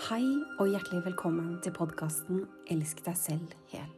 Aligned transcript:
Hei 0.00 0.24
og 0.56 0.70
hjertelig 0.70 1.02
velkommen 1.04 1.58
til 1.60 1.74
podkasten 1.76 2.46
Elsk 2.72 3.02
deg 3.04 3.18
selv 3.20 3.50
hel. 3.68 3.90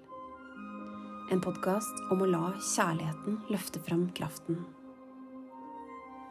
En 1.30 1.38
podkast 1.44 2.00
om 2.10 2.24
å 2.24 2.26
la 2.26 2.48
kjærligheten 2.58 3.36
løfte 3.52 3.78
frem 3.86 4.08
kraften. 4.18 4.58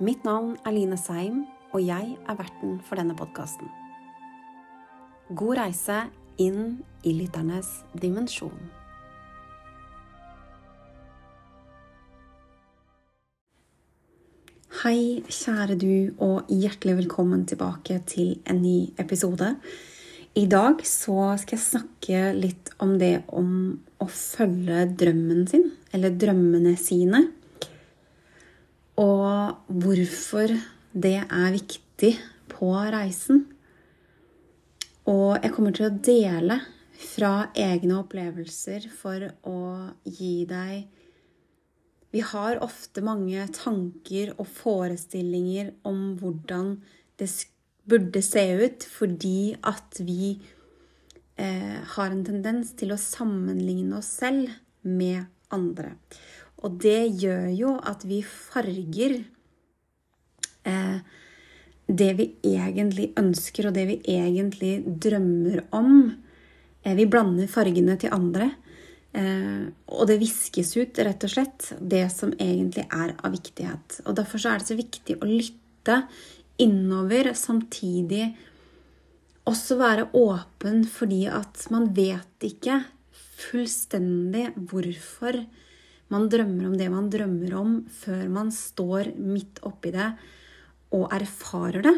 Mitt 0.04 0.28
navn 0.28 0.58
er 0.68 0.76
Line 0.76 1.00
Seim, 1.00 1.46
og 1.72 1.86
jeg 1.86 2.18
er 2.20 2.40
verten 2.42 2.82
for 2.84 3.00
denne 3.00 3.16
podkasten. 3.16 3.72
God 5.40 5.62
reise 5.62 6.02
inn 6.36 6.82
i 7.08 7.16
lytternes 7.22 7.72
dimensjon. 7.96 8.60
Hei, 14.82 15.22
kjære 15.30 15.76
du, 15.78 15.90
og 16.26 16.48
hjertelig 16.50 16.96
velkommen 17.04 17.44
tilbake 17.46 18.00
til 18.10 18.32
en 18.50 18.64
ny 18.64 18.88
episode. 18.98 19.52
I 20.34 20.48
dag 20.50 20.80
så 20.90 21.36
skal 21.38 21.54
jeg 21.54 21.62
snakke 21.68 22.22
litt 22.34 22.72
om 22.82 22.96
det 22.98 23.12
om 23.30 23.52
å 24.02 24.08
følge 24.10 24.88
drømmen 24.98 25.44
sin, 25.52 25.68
eller 25.94 26.16
drømmene 26.18 26.74
sine. 26.82 27.20
Og 28.98 29.70
hvorfor 29.86 30.56
det 31.06 31.14
er 31.28 31.54
viktig 31.60 32.16
på 32.50 32.72
reisen. 32.98 33.44
Og 35.14 35.36
jeg 35.44 35.54
kommer 35.60 35.78
til 35.78 35.92
å 35.92 35.94
dele 36.10 36.58
fra 37.04 37.36
egne 37.54 38.00
opplevelser 38.02 38.90
for 38.90 39.30
å 39.46 39.62
gi 40.10 40.40
deg 40.50 40.90
vi 42.12 42.24
har 42.28 42.60
ofte 42.64 43.04
mange 43.06 43.46
tanker 43.56 44.34
og 44.38 44.48
forestillinger 44.52 45.72
om 45.88 46.18
hvordan 46.20 46.76
det 47.20 47.30
burde 47.88 48.22
se 48.26 48.44
ut, 48.60 48.84
fordi 48.84 49.54
at 49.68 50.02
vi 50.04 50.34
eh, 51.40 51.80
har 51.96 52.12
en 52.12 52.26
tendens 52.28 52.74
til 52.80 52.92
å 52.94 53.00
sammenligne 53.00 54.00
oss 54.00 54.12
selv 54.22 54.52
med 54.84 55.24
andre. 55.56 55.96
Og 56.62 56.78
det 56.84 57.10
gjør 57.24 57.48
jo 57.56 57.76
at 57.80 58.04
vi 58.08 58.22
farger 58.28 59.22
eh, 60.68 60.98
det 61.92 62.12
vi 62.20 62.28
egentlig 62.48 63.12
ønsker, 63.20 63.68
og 63.68 63.76
det 63.76 63.88
vi 63.90 63.98
egentlig 64.14 64.76
drømmer 65.04 65.64
om. 65.76 65.96
Eh, 66.84 66.96
vi 66.98 67.08
blander 67.10 67.50
fargene 67.52 67.98
til 68.00 68.14
andre. 68.16 68.52
Eh, 69.12 69.66
og 69.92 70.08
det 70.08 70.22
viskes 70.22 70.72
ut, 70.78 71.00
rett 71.04 71.26
og 71.28 71.34
slett, 71.34 71.72
det 71.80 72.06
som 72.14 72.32
egentlig 72.38 72.86
er 72.88 73.16
av 73.20 73.34
viktighet. 73.36 74.00
Og 74.06 74.16
Derfor 74.20 74.46
er 74.48 74.62
det 74.62 74.70
så 74.70 74.78
viktig 74.80 75.18
å 75.20 75.28
lytte 75.28 76.04
innover, 76.62 77.34
samtidig 77.36 78.30
også 79.50 79.76
være 79.80 80.10
åpen 80.16 80.84
fordi 80.86 81.24
at 81.32 81.66
man 81.74 81.90
vet 81.98 82.46
ikke 82.46 82.84
fullstendig 83.42 84.52
hvorfor 84.70 85.40
man 86.12 86.28
drømmer 86.30 86.68
om 86.70 86.76
det 86.78 86.90
man 86.94 87.10
drømmer 87.12 87.56
om, 87.58 87.74
før 87.88 88.28
man 88.32 88.52
står 88.54 89.14
midt 89.18 89.62
oppi 89.68 89.94
det 89.96 90.12
og 90.94 91.08
erfarer 91.16 91.88
det. 91.88 91.96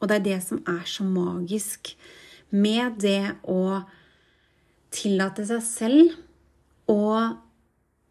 Og 0.00 0.08
det 0.08 0.16
er 0.16 0.26
det 0.26 0.40
som 0.42 0.62
er 0.68 0.82
så 0.88 1.04
magisk 1.04 1.92
med 2.50 2.98
det 3.04 3.36
å 3.44 3.84
tillate 4.90 5.44
seg 5.46 5.62
selv 5.62 6.16
og 6.90 7.38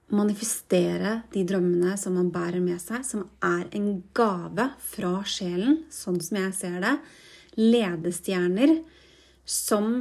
manifestere 0.10 1.20
de 1.34 1.44
drømmene 1.48 1.96
som 2.00 2.16
man 2.18 2.32
bærer 2.34 2.62
med 2.64 2.80
seg, 2.82 3.04
som 3.06 3.28
er 3.46 3.68
en 3.78 3.92
gave 4.18 4.70
fra 4.82 5.20
sjelen, 5.28 5.84
sånn 5.94 6.18
som 6.24 6.40
jeg 6.40 6.56
ser 6.58 6.80
det. 6.84 6.96
Ledestjerner 7.60 8.80
som 9.50 10.00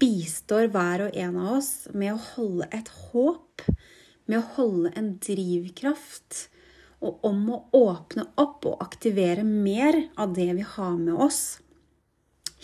bistår 0.00 0.70
hver 0.72 1.06
og 1.08 1.18
en 1.18 1.36
av 1.40 1.58
oss 1.58 1.72
med 1.92 2.14
å 2.14 2.22
holde 2.34 2.70
et 2.76 2.88
håp, 3.10 3.66
med 4.30 4.40
å 4.40 4.48
holde 4.56 4.94
en 4.96 5.12
drivkraft, 5.20 6.46
og 7.04 7.24
om 7.24 7.46
å 7.52 7.62
åpne 7.76 8.26
opp 8.40 8.66
og 8.68 8.82
aktivere 8.84 9.44
mer 9.44 9.96
av 10.20 10.34
det 10.36 10.50
vi 10.56 10.64
har 10.76 10.96
med 11.00 11.16
oss 11.16 11.60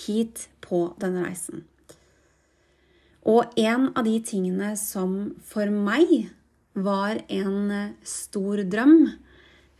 hit 0.06 0.48
på 0.64 0.90
denne 1.00 1.24
reisen. 1.24 1.64
Og 3.26 3.56
en 3.58 3.90
av 3.96 4.06
de 4.06 4.16
tingene 4.22 4.74
som 4.78 5.16
for 5.42 5.70
meg 5.72 6.30
var 6.76 7.18
en 7.32 7.94
stor 8.06 8.62
drøm 8.70 9.08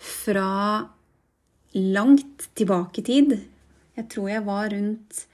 fra 0.02 0.50
langt 1.76 2.48
tilbake 2.56 3.02
i 3.02 3.06
tid 3.06 3.34
Jeg 3.96 4.08
tror 4.12 4.28
jeg 4.30 4.44
var 4.44 4.70
rundt 4.72 5.26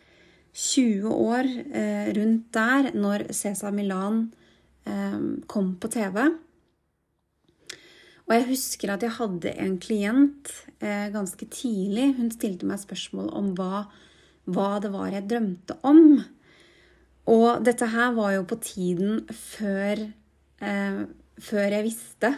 20 0.53 1.09
år 1.09 1.49
eh, 1.73 2.13
rundt 2.13 2.53
der 2.53 2.91
når 2.93 3.25
Cæsar 3.33 3.73
Milan 3.73 4.27
eh, 4.85 5.21
kom 5.49 5.77
på 5.81 5.89
TV. 5.89 6.19
Og 8.29 8.35
jeg 8.37 8.49
husker 8.51 8.93
at 8.93 9.03
jeg 9.03 9.17
hadde 9.17 9.55
en 9.65 9.79
klient 9.81 10.53
eh, 10.81 11.09
ganske 11.15 11.49
tidlig. 11.49 12.13
Hun 12.19 12.31
stilte 12.35 12.69
meg 12.69 12.83
spørsmål 12.85 13.33
om 13.33 13.51
hva, 13.57 13.87
hva 14.45 14.69
det 14.85 14.93
var 14.93 15.09
jeg 15.15 15.29
drømte 15.33 15.79
om. 15.89 16.21
Og 17.31 17.63
dette 17.63 17.87
her 17.87 18.15
var 18.17 18.33
jo 18.35 18.45
på 18.51 18.59
tiden 18.65 19.21
før, 19.31 20.01
eh, 20.65 21.03
før 21.39 21.77
jeg 21.77 21.87
visste 21.87 22.33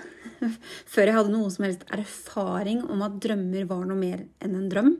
Før 0.93 1.09
jeg 1.09 1.17
hadde 1.17 1.33
noe 1.33 1.49
som 1.53 1.65
helst 1.65 1.87
erfaring 1.95 2.83
om 2.85 3.01
at 3.07 3.17
drømmer 3.23 3.65
var 3.71 3.85
noe 3.89 3.97
mer 3.97 4.27
enn 4.45 4.57
en 4.59 4.67
drøm. 4.69 4.91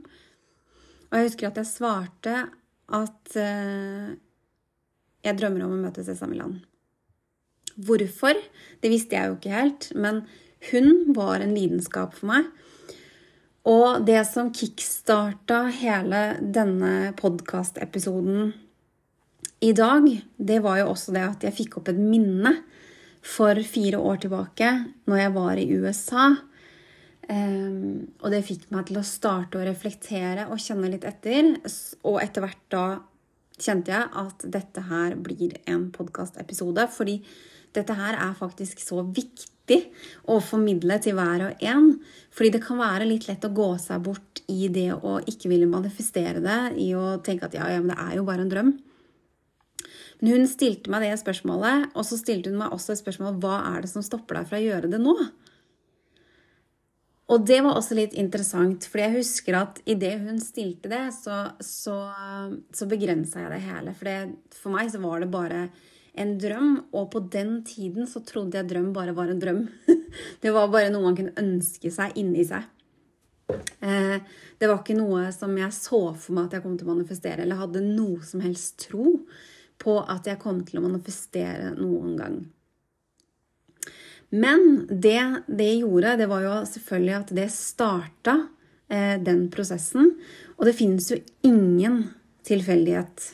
Og 1.11 1.17
jeg 1.17 1.27
husker 1.27 1.51
at 1.51 1.59
jeg 1.61 1.69
svarte 1.69 2.37
at 2.95 3.37
eh, 3.37 4.15
jeg 5.25 5.37
drømmer 5.37 5.67
om 5.67 5.75
å 5.75 5.81
møte 5.83 6.05
Cessa 6.05 6.25
Milan. 6.29 6.57
Hvorfor? 7.75 8.39
Det 8.81 8.91
visste 8.91 9.17
jeg 9.17 9.29
jo 9.29 9.37
ikke 9.37 9.53
helt, 9.53 9.89
men 9.93 10.23
hun 10.71 11.13
var 11.17 11.43
en 11.43 11.53
lidenskap 11.53 12.15
for 12.17 12.31
meg. 12.31 12.49
Og 13.69 14.05
det 14.05 14.21
som 14.29 14.51
kickstarta 14.53 15.65
hele 15.73 16.21
denne 16.39 17.11
podkastepisoden 17.17 18.53
i 19.65 19.71
dag, 19.73 20.05
det 20.37 20.59
var 20.61 20.81
jo 20.81 20.89
også 20.91 21.13
det 21.15 21.23
at 21.25 21.45
jeg 21.47 21.57
fikk 21.63 21.79
opp 21.79 21.89
et 21.89 21.99
minne 21.99 22.51
for 23.25 23.57
fire 23.65 23.97
år 23.97 24.21
tilbake, 24.25 24.71
når 25.09 25.21
jeg 25.21 25.33
var 25.33 25.61
i 25.61 25.69
USA. 25.73 26.27
Um, 27.25 28.05
og 28.21 28.29
det 28.29 28.43
fikk 28.45 28.67
meg 28.73 28.85
til 28.85 28.99
å 29.01 29.07
starte 29.07 29.57
å 29.57 29.65
reflektere 29.65 30.45
og 30.51 30.61
kjenne 30.61 30.91
litt 30.93 31.07
etter. 31.09 31.55
Og 32.05 32.19
etter 32.21 32.45
hvert 32.45 32.63
da 32.73 32.85
kjente 33.55 33.93
jeg 33.95 34.11
at 34.21 34.45
dette 34.53 34.85
her 34.91 35.17
blir 35.17 35.57
en 35.71 35.89
podkastepisode. 35.95 36.85
Fordi 36.93 37.17
dette 37.75 37.97
her 37.97 38.19
er 38.21 38.37
faktisk 38.37 38.83
så 38.83 39.01
viktig 39.01 39.81
å 40.29 40.37
formidle 40.43 40.99
til 41.01 41.17
hver 41.17 41.47
og 41.47 41.65
en. 41.65 41.95
Fordi 42.35 42.53
det 42.53 42.65
kan 42.67 42.77
være 42.77 43.09
litt 43.09 43.25
lett 43.31 43.47
å 43.47 43.55
gå 43.55 43.71
seg 43.81 44.05
bort 44.05 44.43
i 44.51 44.69
det 44.69 44.91
å 44.93 45.17
ikke 45.25 45.49
ville 45.49 45.69
manifestere 45.71 46.43
det. 46.43 46.59
I 46.85 46.91
å 46.93 47.15
tenke 47.25 47.49
at 47.49 47.57
ja, 47.57 47.71
ja, 47.73 47.81
men 47.81 47.95
det 47.95 48.03
er 48.05 48.19
jo 48.19 48.27
bare 48.29 48.45
en 48.45 48.53
drøm. 48.53 48.75
Hun 50.25 50.45
stilte 50.49 50.89
meg 50.89 51.03
det 51.05 51.15
spørsmålet, 51.21 51.91
og 51.93 52.05
så 52.07 52.17
stilte 52.17 52.49
hun 52.51 52.61
meg 52.61 52.73
også 52.73 52.95
et 52.95 53.01
spørsmål 53.03 53.35
hva 53.43 53.57
er 53.73 53.83
det 53.83 53.91
som 53.91 54.05
stopper 54.05 54.39
deg 54.39 54.47
fra 54.49 54.61
å 54.61 54.63
gjøre 54.65 54.89
det 54.89 55.01
nå? 55.01 55.15
Og 57.33 57.41
det 57.49 57.57
var 57.65 57.73
også 57.73 57.97
litt 57.97 58.13
interessant, 58.21 58.85
for 58.89 59.01
jeg 59.01 59.15
husker 59.15 59.57
at 59.57 59.81
idet 59.89 60.13
hun 60.21 60.37
stilte 60.41 60.91
det, 60.91 61.07
så, 61.15 61.39
så, 61.63 61.97
så 62.73 62.87
begrensa 62.89 63.41
jeg 63.41 63.53
det 63.55 63.63
hele. 63.65 63.95
For, 63.97 64.29
for 64.53 64.75
meg 64.75 64.91
så 64.93 65.01
var 65.01 65.23
det 65.23 65.31
bare 65.33 65.63
en 66.21 66.35
drøm, 66.39 66.75
og 66.95 67.09
på 67.15 67.23
den 67.33 67.57
tiden 67.67 68.05
så 68.07 68.21
trodde 68.25 68.59
jeg 68.59 68.69
drøm 68.69 68.93
bare 68.95 69.15
var 69.17 69.33
en 69.33 69.41
drøm. 69.41 69.65
Det 70.39 70.53
var 70.55 70.69
bare 70.71 70.87
noe 70.93 71.09
man 71.09 71.17
kunne 71.17 71.35
ønske 71.41 71.89
seg 71.91 72.13
inni 72.21 72.45
seg. 72.47 72.63
Eh, 73.83 74.15
det 74.57 74.69
var 74.69 74.79
ikke 74.79 74.95
noe 74.95 75.25
som 75.35 75.51
jeg 75.59 75.73
så 75.75 75.99
for 76.13 76.37
meg 76.37 76.47
at 76.47 76.55
jeg 76.55 76.63
kom 76.63 76.77
til 76.79 76.87
å 76.87 76.93
manifestere, 76.93 77.43
eller 77.43 77.59
hadde 77.59 77.83
noe 77.83 78.23
som 78.23 78.39
helst 78.45 78.87
tro 78.87 79.17
på 79.81 79.99
at 80.01 80.27
jeg 80.29 80.41
kom 80.41 80.61
til 80.65 80.79
å 80.79 80.85
manifestere 80.85 81.73
noen 81.77 82.15
gang. 82.19 82.37
Men 84.35 84.85
det 84.89 85.21
det 85.47 85.71
gjorde, 85.79 86.17
det 86.19 86.27
var 86.31 86.43
jo 86.43 86.53
selvfølgelig 86.67 87.15
at 87.17 87.33
det 87.37 87.47
starta 87.53 88.35
eh, 88.89 89.15
den 89.21 89.47
prosessen. 89.53 90.15
Og 90.57 90.67
det 90.67 90.77
finnes 90.77 91.09
jo 91.11 91.19
ingen 91.45 92.09
tilfeldighet. 92.47 93.29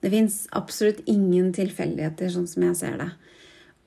Det 0.00 0.12
fins 0.12 0.44
absolutt 0.56 1.02
ingen 1.10 1.50
tilfeldigheter, 1.56 2.30
sånn 2.32 2.48
som 2.48 2.64
jeg 2.64 2.78
ser 2.78 2.96
det. 3.00 3.10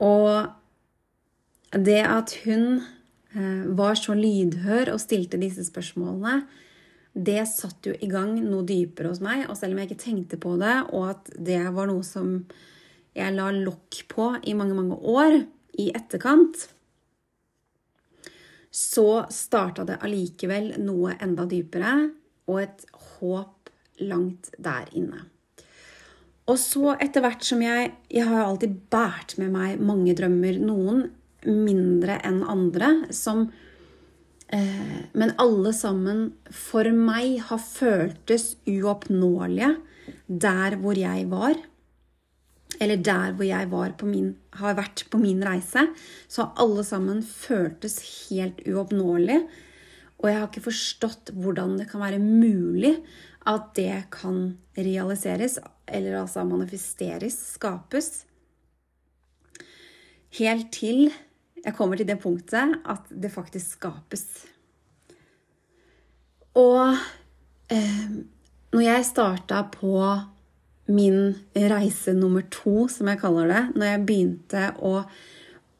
Og 0.04 1.74
det 1.74 2.02
at 2.06 2.36
hun 2.44 2.84
eh, 3.34 3.64
var 3.74 3.98
så 3.98 4.14
lydhør 4.18 4.92
og 4.94 5.02
stilte 5.02 5.40
disse 5.40 5.66
spørsmålene, 5.66 6.44
det 7.14 7.44
satt 7.46 7.86
jo 7.86 7.94
i 7.94 8.10
gang 8.10 8.34
noe 8.42 8.66
dypere 8.66 9.12
hos 9.12 9.22
meg. 9.22 9.46
Og 9.48 9.56
selv 9.58 9.74
om 9.74 9.80
jeg 9.80 9.90
ikke 9.90 10.04
tenkte 10.04 10.38
på 10.40 10.56
det, 10.60 10.76
og 10.92 11.10
at 11.14 11.30
det 11.38 11.62
var 11.74 11.90
noe 11.90 12.04
som 12.06 12.40
jeg 13.14 13.34
la 13.36 13.50
lokk 13.54 14.00
på 14.10 14.30
i 14.42 14.56
mange, 14.58 14.74
mange 14.74 14.98
år 14.98 15.38
i 15.78 15.90
etterkant, 15.94 16.66
så 18.74 19.22
starta 19.30 19.84
det 19.86 20.00
allikevel 20.02 20.72
noe 20.82 21.14
enda 21.22 21.46
dypere, 21.46 21.94
og 22.50 22.58
et 22.64 22.82
håp 23.20 23.70
langt 24.02 24.50
der 24.58 24.90
inne. 24.98 25.22
Og 26.50 26.58
så 26.60 26.96
etter 27.00 27.22
hvert 27.24 27.44
som 27.46 27.62
jeg 27.64 27.92
Jeg 28.12 28.28
har 28.28 28.44
alltid 28.44 28.74
båret 28.92 29.36
med 29.40 29.54
meg 29.54 29.80
mange 29.80 30.12
drømmer. 30.16 30.58
Noen 30.60 31.06
mindre 31.44 32.18
enn 32.20 32.42
andre. 32.44 32.90
Som 33.16 33.46
Men 34.52 35.32
alle 35.40 35.72
sammen 35.74 36.26
for 36.52 36.86
meg 36.94 37.40
har 37.48 37.62
føltes 37.62 38.54
uoppnåelige 38.68 39.70
der 40.26 40.76
hvor 40.80 40.98
jeg 40.98 41.26
var. 41.30 41.56
Eller 42.82 42.96
der 42.96 43.34
hvor 43.34 43.46
jeg 43.46 43.70
min, 44.06 44.34
har 44.52 44.76
vært 44.76 45.04
på 45.10 45.18
min 45.18 45.42
reise. 45.46 45.86
Så 46.28 46.42
har 46.42 46.64
alle 46.64 46.84
sammen 46.84 47.22
føltes 47.22 48.00
helt 48.28 48.60
uoppnåelig. 48.66 49.40
Og 50.20 50.30
jeg 50.30 50.38
har 50.38 50.48
ikke 50.48 50.68
forstått 50.68 51.34
hvordan 51.36 51.78
det 51.78 51.88
kan 51.90 52.02
være 52.02 52.22
mulig 52.22 52.96
at 53.46 53.74
det 53.76 54.06
kan 54.14 54.56
realiseres, 54.76 55.58
eller 55.86 56.22
altså 56.22 56.46
manifesteres, 56.48 57.36
skapes. 57.58 58.24
Helt 60.38 60.72
til 60.72 61.10
jeg 61.64 61.76
kommer 61.76 61.98
til 61.98 62.08
det 62.08 62.20
punktet 62.22 62.76
at 62.84 63.08
det 63.08 63.32
faktisk 63.32 63.78
skapes. 63.78 64.24
Og 66.60 66.94
eh, 67.72 68.10
når 68.74 68.84
jeg 68.84 69.06
starta 69.08 69.62
på 69.72 69.96
min 70.92 71.32
reise 71.56 72.12
nummer 72.16 72.44
to, 72.52 72.84
som 72.92 73.08
jeg 73.08 73.20
kaller 73.22 73.48
det, 73.50 73.62
når 73.78 73.90
jeg 73.90 74.04
begynte 74.08 74.66
å, 74.84 74.98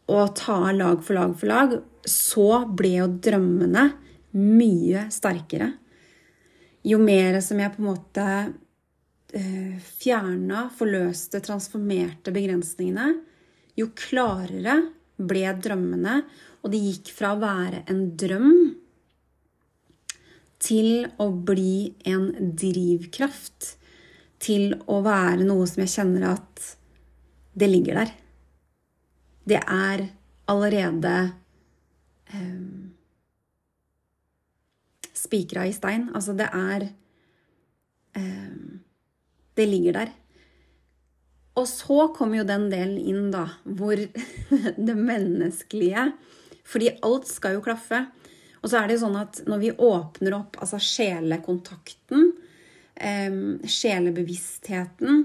å 0.08 0.24
ta 0.36 0.58
lag 0.72 1.04
for 1.04 1.18
lag 1.18 1.36
for 1.36 1.52
lag, 1.52 1.76
så 2.08 2.64
ble 2.68 2.94
jo 3.02 3.08
drømmene 3.28 3.88
mye 4.40 5.06
sterkere. 5.12 5.70
Jo 6.84 6.98
mer 7.00 7.38
som 7.44 7.60
jeg 7.60 7.72
på 7.74 7.82
en 7.82 7.90
måte 7.90 8.26
eh, 9.36 9.76
fjerna, 10.00 10.66
forløste, 10.76 11.40
transformerte 11.44 12.32
begrensningene, 12.34 13.12
jo 13.76 13.90
klarere 13.98 14.80
ble 15.16 15.44
drømmene, 15.62 16.22
og 16.64 16.72
det 16.72 16.80
gikk 16.80 17.12
fra 17.14 17.34
å 17.34 17.42
være 17.42 17.84
en 17.92 18.06
drøm 18.18 18.54
til 20.64 21.06
å 21.20 21.28
bli 21.30 21.92
en 22.08 22.30
drivkraft. 22.56 23.74
Til 24.44 24.74
å 24.90 24.98
være 25.04 25.46
noe 25.46 25.64
som 25.68 25.84
jeg 25.84 25.92
kjenner 25.94 26.26
at 26.34 26.64
det 27.56 27.68
ligger 27.70 28.00
der. 28.02 28.10
Det 29.44 29.60
er 29.60 30.02
allerede 30.50 31.12
um, 32.34 32.90
spikra 35.16 35.64
i 35.68 35.72
stein. 35.76 36.10
Altså, 36.12 36.34
det 36.36 36.50
er 36.50 36.88
um, 38.18 38.80
Det 39.54 39.68
ligger 39.70 40.00
der. 40.00 40.12
Og 41.54 41.66
så 41.70 42.08
kommer 42.16 42.40
jo 42.40 42.48
den 42.48 42.66
delen 42.72 42.98
inn, 42.98 43.28
da, 43.34 43.46
hvor 43.62 43.98
det 44.88 44.96
menneskelige 44.98 46.08
Fordi 46.66 46.94
alt 47.04 47.28
skal 47.30 47.58
jo 47.58 47.64
klaffe. 47.64 48.06
Og 48.64 48.70
så 48.70 48.80
er 48.80 48.88
det 48.88 48.96
jo 48.96 49.04
sånn 49.04 49.20
at 49.20 49.42
når 49.46 49.60
vi 49.60 49.70
åpner 49.76 50.38
opp 50.38 50.56
altså 50.64 50.78
sjelekontakten, 50.80 52.30
sjelebevisstheten, 53.68 55.24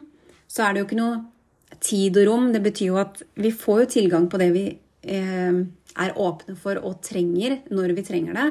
så 0.49 0.65
er 0.65 0.73
det 0.73 0.81
jo 0.81 0.87
ikke 0.89 0.99
noe 0.99 1.77
tid 1.79 2.17
og 2.19 2.27
rom. 2.27 2.49
Det 2.51 2.61
betyr 2.65 2.89
jo 2.89 2.99
at 2.99 3.21
vi 3.39 3.53
får 3.55 3.83
jo 3.83 3.91
tilgang 3.95 4.27
på 4.27 4.41
det 4.41 4.49
vi 4.51 4.65
er 5.07 6.19
åpne 6.19 6.57
for 6.59 6.81
og 6.83 6.99
trenger 7.05 7.61
når 7.71 7.95
vi 7.95 8.05
trenger 8.09 8.35
det. 8.35 8.49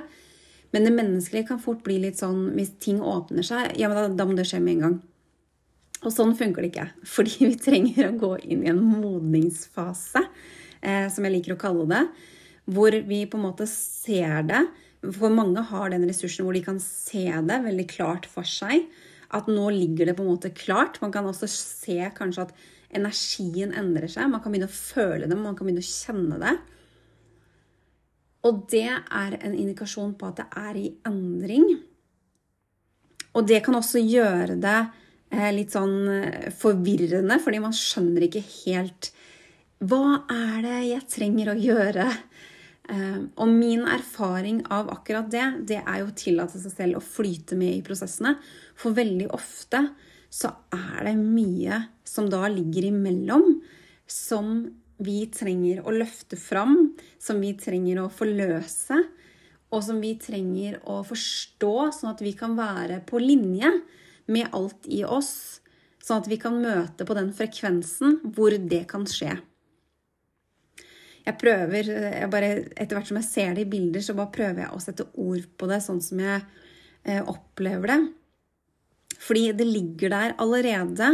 Men 0.72 0.84
det 0.84 0.96
menneskelige 0.96 1.48
kan 1.48 1.60
fort 1.60 1.84
bli 1.84 1.98
litt 2.02 2.20
sånn 2.20 2.50
hvis 2.56 2.74
ting 2.82 3.00
åpner 3.04 3.44
seg, 3.46 3.72
ja, 3.80 3.88
men 3.88 3.96
da, 3.98 4.08
da 4.20 4.28
må 4.28 4.36
det 4.36 4.48
skje 4.48 4.60
med 4.64 4.76
en 4.78 4.84
gang. 4.84 4.98
Og 6.06 6.14
sånn 6.14 6.36
funker 6.38 6.62
det 6.62 6.70
ikke. 6.72 6.88
Fordi 7.14 7.48
vi 7.48 7.58
trenger 7.58 8.08
å 8.08 8.18
gå 8.18 8.32
inn 8.46 8.64
i 8.64 8.70
en 8.72 8.82
modningsfase, 8.82 10.22
eh, 10.80 11.08
som 11.10 11.26
jeg 11.26 11.34
liker 11.34 11.56
å 11.56 11.60
kalle 11.60 11.88
det, 11.90 12.04
hvor 12.68 12.94
vi 13.08 13.24
på 13.26 13.38
en 13.38 13.46
måte 13.48 13.66
ser 13.70 14.44
det. 14.46 14.62
For 15.02 15.32
mange 15.32 15.62
har 15.70 15.90
den 15.90 16.06
ressursen 16.06 16.46
hvor 16.46 16.56
de 16.56 16.62
kan 16.64 16.78
se 16.82 17.26
det 17.30 17.60
veldig 17.64 17.86
klart 17.90 18.26
for 18.30 18.46
seg. 18.46 18.86
At 19.34 19.48
nå 19.50 19.68
ligger 19.74 20.08
det 20.08 20.16
på 20.18 20.24
en 20.24 20.32
måte 20.32 20.54
klart. 20.54 21.00
Man 21.02 21.12
kan 21.12 21.26
også 21.28 21.48
se 21.50 21.98
kanskje 22.16 22.46
at 22.46 22.54
energien 22.94 23.74
endrer 23.76 24.08
seg. 24.10 24.30
Man 24.30 24.42
kan 24.42 24.52
begynne 24.52 24.70
å 24.70 24.74
føle 24.74 25.28
det, 25.28 25.36
man 25.36 25.56
kan 25.56 25.68
begynne 25.68 25.84
å 25.84 25.88
kjenne 25.88 26.38
det. 26.42 26.54
Og 28.48 28.64
det 28.70 28.86
er 28.88 29.36
en 29.42 29.56
indikasjon 29.56 30.14
på 30.18 30.30
at 30.30 30.40
det 30.40 30.48
er 30.56 30.78
i 30.78 30.88
endring. 31.08 31.66
Og 33.36 33.46
det 33.48 33.60
kan 33.66 33.76
også 33.78 34.00
gjøre 34.02 34.56
det 34.62 34.78
litt 35.30 35.74
sånn 35.76 36.08
eh, 36.08 36.48
forvirrende, 36.56 37.38
fordi 37.42 37.60
man 37.62 37.76
skjønner 37.76 38.28
ikke 38.28 38.44
helt 38.64 39.12
hva 39.78 40.24
er 40.26 40.62
det 40.64 40.78
jeg 40.88 41.06
trenger 41.06 41.52
å 41.52 41.60
gjøre? 41.62 42.06
Eh, 42.90 43.18
og 43.38 43.50
min 43.52 43.84
erfaring 43.86 44.64
av 44.74 44.88
akkurat 44.90 45.28
det, 45.30 45.44
det 45.70 45.78
er 45.84 46.00
jo 46.00 46.08
å 46.08 46.16
tillate 46.18 46.58
seg 46.58 46.74
selv 46.74 46.98
å 46.98 47.04
flyte 47.04 47.58
med 47.58 47.76
i 47.76 47.84
prosessene. 47.86 48.34
For 48.78 48.96
veldig 48.96 49.28
ofte 49.36 49.84
så 50.34 50.50
er 50.74 51.06
det 51.06 51.14
mye 51.20 51.84
som 52.02 52.26
da 52.32 52.48
ligger 52.50 52.88
imellom, 52.88 53.60
som 54.08 54.66
vi 54.98 55.20
trenger 55.30 55.84
å 55.86 55.94
løfte 55.94 56.34
fram, 56.40 56.96
som 57.22 57.38
vi 57.38 57.52
trenger 57.54 58.02
å 58.02 58.10
forløse, 58.10 58.98
og 59.68 59.84
som 59.84 60.00
vi 60.02 60.14
trenger 60.18 60.80
å 60.88 61.02
forstå, 61.06 61.74
sånn 61.94 62.10
at 62.16 62.24
vi 62.24 62.32
kan 62.34 62.56
være 62.58 63.02
på 63.06 63.20
linje 63.22 63.70
med 64.28 64.52
alt 64.56 64.88
i 64.88 65.02
oss, 65.04 65.60
sånn 66.04 66.22
at 66.22 66.30
vi 66.30 66.38
kan 66.40 66.56
møte 66.62 67.06
på 67.08 67.16
den 67.16 67.32
frekvensen 67.36 68.20
hvor 68.36 68.54
det 68.54 68.84
kan 68.90 69.06
skje. 69.08 69.34
Jeg 71.28 71.36
prøver, 71.40 71.90
jeg 71.92 72.30
bare, 72.32 72.52
Etter 72.72 72.96
hvert 72.96 73.10
som 73.10 73.18
jeg 73.20 73.28
ser 73.28 73.56
det 73.56 73.66
i 73.66 73.72
bilder, 73.72 74.04
så 74.04 74.16
bare 74.16 74.32
prøver 74.32 74.64
jeg 74.64 74.72
å 74.72 74.80
sette 74.80 75.08
ord 75.20 75.44
på 75.60 75.68
det 75.68 75.82
sånn 75.84 76.00
som 76.04 76.22
jeg 76.22 76.40
eh, 77.04 77.20
opplever 77.20 77.92
det. 77.92 77.98
Fordi 79.18 79.50
det 79.58 79.66
ligger 79.68 80.14
der 80.14 80.36
allerede, 80.40 81.10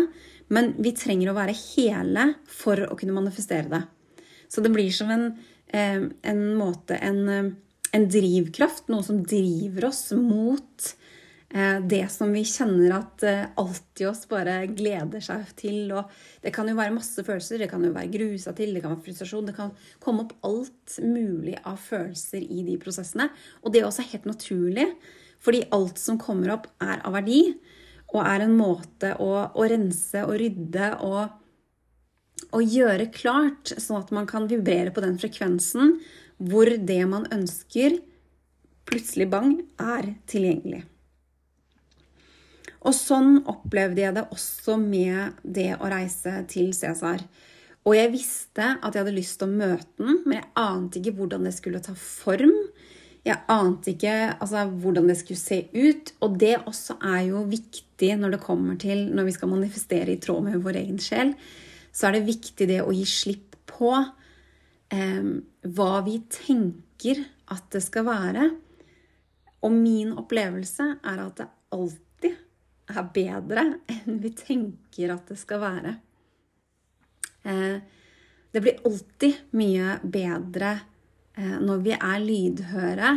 men 0.55 0.75
vi 0.79 0.93
trenger 0.95 1.33
å 1.33 1.37
være 1.39 1.57
hele 1.57 2.29
for 2.51 2.85
å 2.87 2.99
kunne 3.01 3.17
manifestere 3.17 3.71
det. 3.73 3.83
Så 4.47 4.63
det 4.63 4.71
blir 4.75 4.93
som 4.95 5.11
en, 5.11 5.33
eh, 5.67 6.05
en 6.23 6.43
måte, 6.61 6.95
en, 6.95 7.29
eh, 7.29 7.51
en 7.93 8.07
drivkraft, 8.09 8.89
noe 8.89 9.03
som 9.03 9.23
driver 9.25 9.89
oss 9.89 10.13
mot 10.13 10.95
det 11.87 12.09
som 12.11 12.33
vi 12.35 12.41
kjenner 12.43 12.97
at 12.97 13.23
eh, 13.23 13.45
alt 13.61 14.01
i 14.03 14.07
oss 14.09 14.25
bare 14.27 14.65
gleder 14.75 15.23
seg 15.23 15.53
til. 15.55 15.93
Og 15.95 16.11
det 16.43 16.51
kan 16.55 16.67
jo 16.67 16.75
være 16.75 16.97
masse 16.97 17.23
følelser. 17.23 17.61
Det 17.63 17.69
kan 17.71 17.85
jo 17.87 17.93
være 17.95 18.11
grusa 18.11 18.55
til, 18.59 18.73
det 18.75 18.83
kan 18.83 18.97
være 18.97 19.05
frustrasjon. 19.05 19.47
Det 19.47 19.55
kan 19.55 19.71
komme 20.03 20.25
opp 20.25 20.33
alt 20.49 20.97
mulig 21.05 21.55
av 21.63 21.79
følelser 21.79 22.43
i 22.43 22.65
de 22.67 22.75
prosessene. 22.83 23.29
Og 23.63 23.71
det 23.71 23.83
er 23.83 23.87
også 23.87 24.07
helt 24.11 24.27
naturlig, 24.27 24.89
fordi 25.45 25.63
alt 25.77 26.01
som 26.03 26.19
kommer 26.19 26.57
opp, 26.57 26.67
er 26.83 27.05
av 27.07 27.15
verdi. 27.21 27.45
Og 28.15 28.19
er 28.25 28.45
en 28.45 28.57
måte 28.59 29.13
å, 29.23 29.31
å 29.55 29.67
rense 29.71 30.25
og 30.27 30.35
rydde 30.41 30.89
og, 31.07 31.37
og 32.51 32.75
gjøre 32.75 33.13
klart, 33.15 33.77
sånn 33.79 34.01
at 34.01 34.11
man 34.15 34.27
kan 34.31 34.49
vibrere 34.51 34.95
på 34.95 35.05
den 35.05 35.21
frekvensen 35.23 36.01
hvor 36.43 36.67
det 36.67 36.99
man 37.07 37.29
ønsker, 37.31 38.01
plutselig 38.91 39.29
bang, 39.31 39.55
er 39.79 40.11
tilgjengelig. 40.27 40.83
Og 42.85 42.93
sånn 42.93 43.39
opplevde 43.49 44.03
jeg 44.03 44.17
det 44.17 44.27
også 44.35 44.77
med 44.81 45.41
det 45.43 45.73
å 45.79 45.89
reise 45.89 46.43
til 46.51 46.73
Cæsar. 46.77 47.23
Og 47.85 47.97
jeg 47.97 48.13
visste 48.15 48.75
at 48.81 48.95
jeg 48.95 49.03
hadde 49.03 49.17
lyst 49.17 49.39
til 49.41 49.49
å 49.49 49.57
møte 49.57 50.01
den, 50.01 50.21
men 50.25 50.39
jeg 50.39 50.51
ante 50.61 51.01
ikke 51.01 51.15
hvordan 51.19 51.49
det 51.49 51.55
skulle 51.57 51.83
ta 51.85 51.93
form. 51.97 52.55
Jeg 53.25 53.41
ante 53.49 53.93
ikke 53.95 54.15
altså, 54.35 54.67
hvordan 54.69 55.09
det 55.09 55.19
skulle 55.21 55.41
se 55.41 55.63
ut. 55.73 56.13
Og 56.25 56.39
det 56.41 56.55
også 56.65 56.99
er 57.05 57.23
jo 57.31 57.45
viktig 57.49 58.11
når 58.21 58.37
det 58.37 58.43
kommer 58.45 58.77
til 58.81 59.07
når 59.17 59.29
vi 59.29 59.37
skal 59.37 59.53
manifestere 59.53 60.13
i 60.13 60.21
tråd 60.21 60.49
med 60.49 60.65
vår 60.65 60.81
egen 60.83 61.01
sjel. 61.01 61.33
Så 61.95 62.09
er 62.09 62.19
det 62.19 62.29
viktig 62.29 62.69
det 62.69 62.83
å 62.85 62.93
gi 62.93 63.05
slipp 63.09 63.57
på 63.71 63.93
eh, 63.97 65.33
hva 65.77 65.93
vi 66.05 66.19
tenker 66.33 67.25
at 67.53 67.69
det 67.73 67.85
skal 67.85 68.09
være. 68.09 68.49
Og 69.65 69.73
min 69.73 70.13
opplevelse 70.21 70.89
er 71.01 71.21
at 71.25 71.41
det 71.41 71.53
alltid 71.73 72.04
er 72.91 73.11
bedre 73.15 73.65
enn 73.91 74.19
vi 74.23 74.33
tenker 74.37 75.15
at 75.15 75.31
det 75.31 75.39
skal 75.41 75.63
være. 75.63 75.95
Eh, 77.45 77.77
det 78.55 78.63
blir 78.63 78.83
alltid 78.87 79.55
mye 79.59 79.99
bedre 80.03 80.73
eh, 81.37 81.57
når 81.61 81.85
vi 81.85 81.95
er 81.97 82.21
lydhøre 82.23 83.13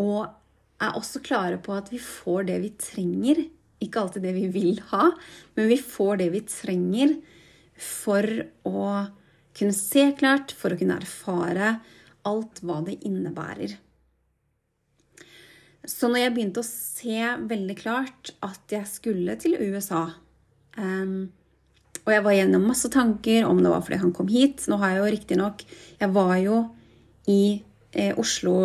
og 0.00 0.20
er 0.80 0.96
også 0.96 1.22
klare 1.24 1.58
på 1.60 1.74
at 1.76 1.90
vi 1.92 2.00
får 2.00 2.48
det 2.48 2.60
vi 2.62 2.72
trenger. 2.80 3.42
Ikke 3.80 4.02
alltid 4.02 4.24
det 4.24 4.34
vi 4.36 4.46
vil 4.52 4.80
ha, 4.92 5.10
men 5.56 5.68
vi 5.70 5.78
får 5.80 6.22
det 6.22 6.30
vi 6.34 6.40
trenger 6.48 7.14
for 7.80 8.26
å 8.68 8.84
kunne 9.56 9.76
se 9.76 10.06
klart, 10.16 10.52
for 10.56 10.72
å 10.72 10.78
kunne 10.80 10.98
erfare 11.00 11.78
alt 12.28 12.60
hva 12.64 12.80
det 12.86 13.00
innebærer. 13.08 13.76
Så 15.88 16.10
når 16.10 16.24
jeg 16.24 16.32
begynte 16.36 16.62
å 16.62 16.66
se 16.66 17.20
veldig 17.50 17.76
klart 17.78 18.32
at 18.44 18.72
jeg 18.72 18.88
skulle 18.90 19.36
til 19.40 19.56
USA 19.56 20.02
um, 20.76 21.30
Og 22.02 22.10
jeg 22.12 22.24
var 22.26 22.36
gjennom 22.36 22.66
masse 22.68 22.90
tanker 22.92 23.46
om 23.48 23.62
det 23.62 23.72
var 23.72 23.84
fordi 23.86 24.00
han 24.02 24.12
kom 24.16 24.28
hit. 24.28 24.66
Nå 24.68 24.76
har 24.82 24.92
jeg 24.92 25.00
jo 25.00 25.12
riktignok 25.16 25.64
Jeg 26.02 26.12
var 26.16 26.34
jo 26.42 26.58
i 27.30 27.62
eh, 27.92 28.12
Oslo 28.18 28.56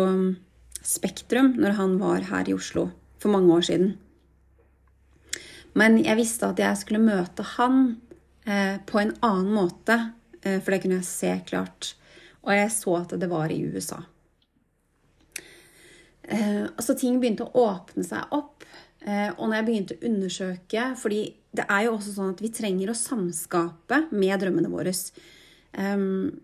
Spektrum 0.86 1.54
når 1.60 1.76
han 1.80 1.96
var 2.00 2.26
her 2.28 2.48
i 2.48 2.54
Oslo 2.56 2.88
for 3.20 3.32
mange 3.32 3.52
år 3.54 3.64
siden. 3.68 3.94
Men 5.76 5.98
jeg 6.00 6.16
visste 6.18 6.48
at 6.48 6.60
jeg 6.60 6.80
skulle 6.80 7.04
møte 7.04 7.44
han 7.56 7.80
eh, 8.48 8.78
på 8.88 9.00
en 9.02 9.12
annen 9.26 9.52
måte, 9.52 9.98
eh, 10.40 10.58
for 10.60 10.72
det 10.72 10.80
kunne 10.82 11.00
jeg 11.02 11.08
se 11.08 11.32
klart. 11.48 11.92
Og 12.46 12.54
jeg 12.54 12.72
så 12.72 12.94
at 13.02 13.16
det 13.20 13.28
var 13.28 13.52
i 13.52 13.60
USA. 13.66 14.00
Eh, 16.28 16.64
så 16.82 16.96
ting 16.98 17.20
begynte 17.22 17.46
å 17.46 17.66
åpne 17.66 18.04
seg 18.06 18.34
opp. 18.34 18.66
Eh, 19.06 19.30
og 19.36 19.46
når 19.46 19.58
jeg 19.58 19.66
begynte 19.68 19.96
å 19.96 20.06
undersøke 20.08 20.86
fordi 20.98 21.20
det 21.56 21.66
er 21.72 21.86
jo 21.86 21.94
også 21.96 22.16
sånn 22.16 22.32
at 22.34 22.42
vi 22.42 22.52
trenger 22.52 22.90
å 22.90 22.98
samskape 22.98 24.06
med 24.12 24.42
drømmene 24.42 24.70
våre. 24.72 24.92
Um, 25.76 26.34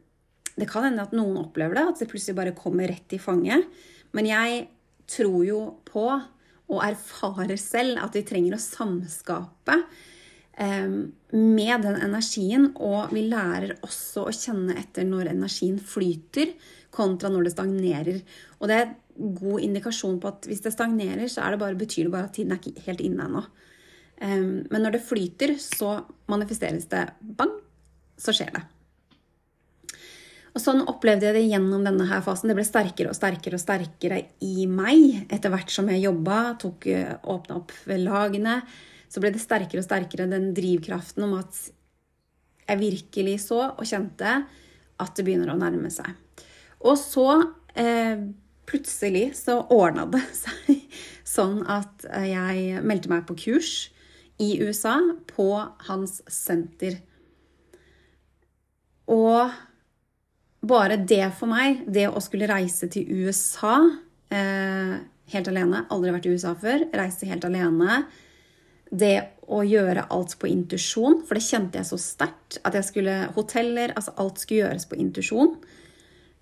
det 0.57 0.69
kan 0.71 0.87
hende 0.87 1.05
at 1.05 1.15
noen 1.17 1.41
opplever 1.41 1.77
det, 1.77 1.85
at 1.89 2.01
det 2.01 2.09
plutselig 2.13 2.37
bare 2.39 2.55
kommer 2.57 2.89
rett 2.89 3.13
i 3.13 3.21
fanget. 3.21 3.67
Men 4.17 4.29
jeg 4.29 4.67
tror 5.11 5.43
jo 5.45 5.61
på 5.89 6.07
og 6.73 6.81
erfarer 6.85 7.59
selv 7.61 8.01
at 8.01 8.15
vi 8.17 8.25
trenger 8.25 8.57
å 8.57 8.63
samskape 8.63 9.77
eh, 10.57 10.93
med 11.33 11.85
den 11.85 11.99
energien. 12.07 12.71
Og 12.81 13.13
vi 13.13 13.27
lærer 13.29 13.77
også 13.85 14.29
å 14.29 14.37
kjenne 14.37 14.79
etter 14.81 15.09
når 15.09 15.35
energien 15.35 15.81
flyter, 15.81 16.55
kontra 16.93 17.33
når 17.33 17.49
det 17.49 17.55
stagnerer. 17.57 18.23
Og 18.63 18.71
det 18.71 18.79
er 18.79 18.93
god 19.19 19.65
indikasjon 19.67 20.21
på 20.23 20.31
at 20.31 20.47
hvis 20.49 20.63
det 20.65 20.75
stagnerer, 20.75 21.27
så 21.29 21.49
det 21.51 21.61
bare, 21.61 21.79
betyr 21.79 22.07
det 22.07 22.15
bare 22.15 22.29
at 22.31 22.37
tiden 22.37 22.55
er 22.55 22.63
ikke 22.63 22.87
helt 22.87 23.03
inne 23.03 23.27
ennå. 23.27 23.43
Eh, 24.23 24.45
men 24.71 24.79
når 24.85 24.97
det 24.97 25.07
flyter, 25.09 25.57
så 25.59 25.99
manifesteres 26.31 26.87
det 26.93 27.09
bang, 27.39 27.57
så 28.19 28.35
skjer 28.37 28.55
det. 28.55 28.63
Og 30.53 30.61
sånn 30.61 30.83
opplevde 30.85 31.31
jeg 31.31 31.37
det 31.39 31.47
gjennom 31.49 31.85
denne 31.87 32.07
her 32.11 32.23
fasen. 32.25 32.51
Det 32.51 32.57
ble 32.59 32.65
sterkere 32.69 33.13
og 33.13 33.17
sterkere 33.17 33.57
og 33.57 33.63
sterkere 33.63 34.19
i 34.45 34.67
meg 34.69 35.33
etter 35.33 35.53
hvert 35.53 35.73
som 35.73 35.89
jeg 35.89 36.05
jobba, 36.05 36.41
tok 36.61 36.89
åpna 37.25 37.57
opp 37.57 37.73
ved 37.89 38.05
lagene. 38.05 38.59
Så 39.09 39.21
ble 39.21 39.33
det 39.33 39.41
sterkere 39.41 39.81
og 39.81 39.87
sterkere 39.87 40.29
den 40.29 40.51
drivkraften 40.57 41.25
om 41.25 41.39
at 41.41 41.57
jeg 42.69 42.81
virkelig 42.81 43.39
så 43.47 43.63
og 43.71 43.89
kjente 43.89 44.43
at 45.03 45.17
det 45.17 45.25
begynner 45.25 45.55
å 45.55 45.59
nærme 45.59 45.89
seg. 45.93 46.13
Og 46.85 46.99
så 47.01 47.27
eh, 47.79 48.21
plutselig 48.73 49.29
så 49.39 49.61
ordna 49.73 50.09
det 50.11 50.25
seg 50.43 50.87
sånn 51.29 51.63
at 51.71 52.07
jeg 52.27 52.83
meldte 52.85 53.13
meg 53.13 53.27
på 53.29 53.37
kurs 53.47 53.93
i 54.43 54.57
USA 54.63 54.97
på 55.31 55.49
hans 55.87 56.21
senter. 56.33 56.99
Og 59.13 59.53
bare 60.63 60.97
det 60.97 61.25
for 61.39 61.51
meg, 61.51 61.85
det 61.91 62.09
å 62.09 62.23
skulle 62.23 62.51
reise 62.51 62.89
til 62.93 63.09
USA 63.11 63.77
eh, 64.33 64.99
helt 65.33 65.49
alene 65.51 65.87
Aldri 65.93 66.13
vært 66.15 66.29
i 66.29 66.35
USA 66.37 66.55
før. 66.59 66.87
Reise 66.95 67.29
helt 67.31 67.47
alene. 67.49 68.03
Det 68.93 69.17
å 69.53 69.63
gjøre 69.65 70.07
alt 70.13 70.37
på 70.41 70.49
intuisjon, 70.51 71.23
for 71.27 71.39
det 71.39 71.47
kjente 71.47 71.81
jeg 71.81 71.89
så 71.89 71.99
sterkt. 72.01 72.61
At 72.67 72.77
jeg 72.79 72.89
skulle 72.89 73.17
Hoteller, 73.37 73.95
altså 73.97 74.15
alt 74.21 74.43
skulle 74.43 74.67
gjøres 74.67 74.89
på 74.89 74.99
intuisjon. 75.01 75.57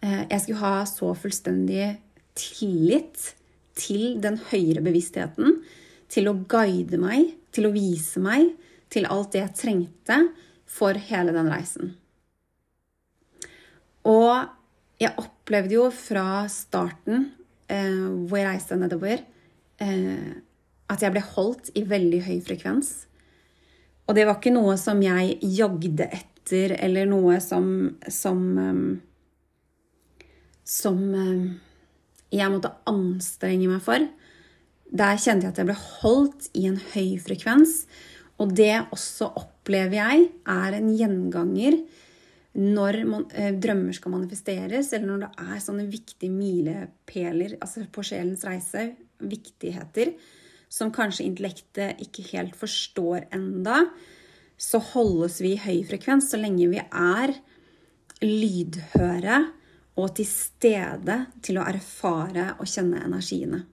Eh, 0.04 0.24
jeg 0.26 0.44
skulle 0.44 0.62
ha 0.62 0.84
så 0.88 1.12
fullstendig 1.16 1.94
tillit 2.38 3.32
til 3.78 4.20
den 4.22 4.38
høyere 4.50 4.84
bevisstheten. 4.84 5.60
Til 6.10 6.30
å 6.30 6.38
guide 6.50 6.98
meg, 7.00 7.34
til 7.54 7.68
å 7.68 7.74
vise 7.74 8.22
meg, 8.22 8.52
til 8.90 9.06
alt 9.06 9.34
det 9.34 9.44
jeg 9.44 9.56
trengte 9.58 10.20
for 10.70 10.98
hele 11.10 11.34
den 11.34 11.50
reisen. 11.50 11.94
Og 14.08 14.48
jeg 15.00 15.16
opplevde 15.20 15.76
jo 15.76 15.86
fra 15.94 16.44
starten, 16.52 17.30
eh, 17.68 18.06
hvor 18.26 18.40
jeg 18.40 18.48
reiste 18.48 18.78
nedover, 18.80 19.22
eh, 19.80 20.32
at 20.90 21.02
jeg 21.02 21.14
ble 21.14 21.22
holdt 21.22 21.70
i 21.74 21.84
veldig 21.86 22.20
høy 22.26 22.40
frekvens. 22.44 23.06
Og 24.08 24.16
det 24.16 24.26
var 24.26 24.40
ikke 24.40 24.52
noe 24.52 24.74
som 24.80 25.00
jeg 25.02 25.38
jagde 25.54 26.08
etter, 26.10 26.74
eller 26.82 27.06
noe 27.06 27.38
som 27.40 27.96
Som, 28.08 28.58
um, 28.58 29.02
som 30.64 30.98
um, 31.14 31.60
jeg 32.30 32.52
måtte 32.52 32.72
anstrenge 32.90 33.68
meg 33.70 33.82
for. 33.84 34.04
Der 34.90 35.18
kjente 35.18 35.46
jeg 35.46 35.54
at 35.54 35.60
jeg 35.60 35.68
ble 35.70 35.78
holdt 35.78 36.48
i 36.58 36.66
en 36.70 36.78
høy 36.92 37.18
frekvens. 37.22 37.84
Og 38.40 38.54
det 38.56 38.72
også 38.90 39.30
opplever 39.38 39.98
jeg 40.00 40.30
er 40.48 40.78
en 40.78 40.88
gjenganger 40.96 41.80
når 42.56 43.04
man, 43.06 43.26
eh, 43.30 43.52
drømmer 43.54 43.94
skal 43.94 44.10
manifesteres, 44.10 44.92
eller 44.92 45.06
når 45.06 45.20
det 45.22 45.30
er 45.38 45.60
sånne 45.62 45.86
viktige 45.86 46.32
milepæler 46.34 47.54
altså 47.60 47.84
på 47.86 48.02
sjelens 48.02 48.42
reise, 48.42 48.96
viktigheter, 49.20 50.14
som 50.68 50.90
kanskje 50.90 51.26
intellektet 51.28 52.00
ikke 52.02 52.24
helt 52.32 52.56
forstår 52.58 53.28
enda, 53.36 53.84
så 54.58 54.80
holdes 54.82 55.38
vi 55.40 55.54
i 55.54 55.62
høy 55.62 55.84
frekvens 55.86 56.30
så 56.32 56.40
lenge 56.40 56.68
vi 56.72 56.80
er 56.80 57.34
lydhøre 58.20 59.38
og 59.98 60.14
til 60.16 60.28
stede 60.28 61.16
til 61.44 61.58
å 61.60 61.66
erfare 61.66 62.54
og 62.58 62.68
kjenne 62.70 63.02
energiene. 63.06 63.64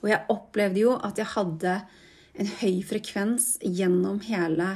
Og 0.00 0.08
jeg 0.08 0.26
opplevde 0.32 0.80
jo 0.80 0.94
at 0.96 1.18
jeg 1.20 1.28
hadde 1.34 1.74
en 2.40 2.50
høy 2.60 2.80
frekvens 2.86 3.52
gjennom 3.60 4.20
hele, 4.24 4.72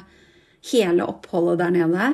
hele 0.71 1.07
oppholdet 1.09 1.63
der 1.63 1.73
nede. 1.75 2.11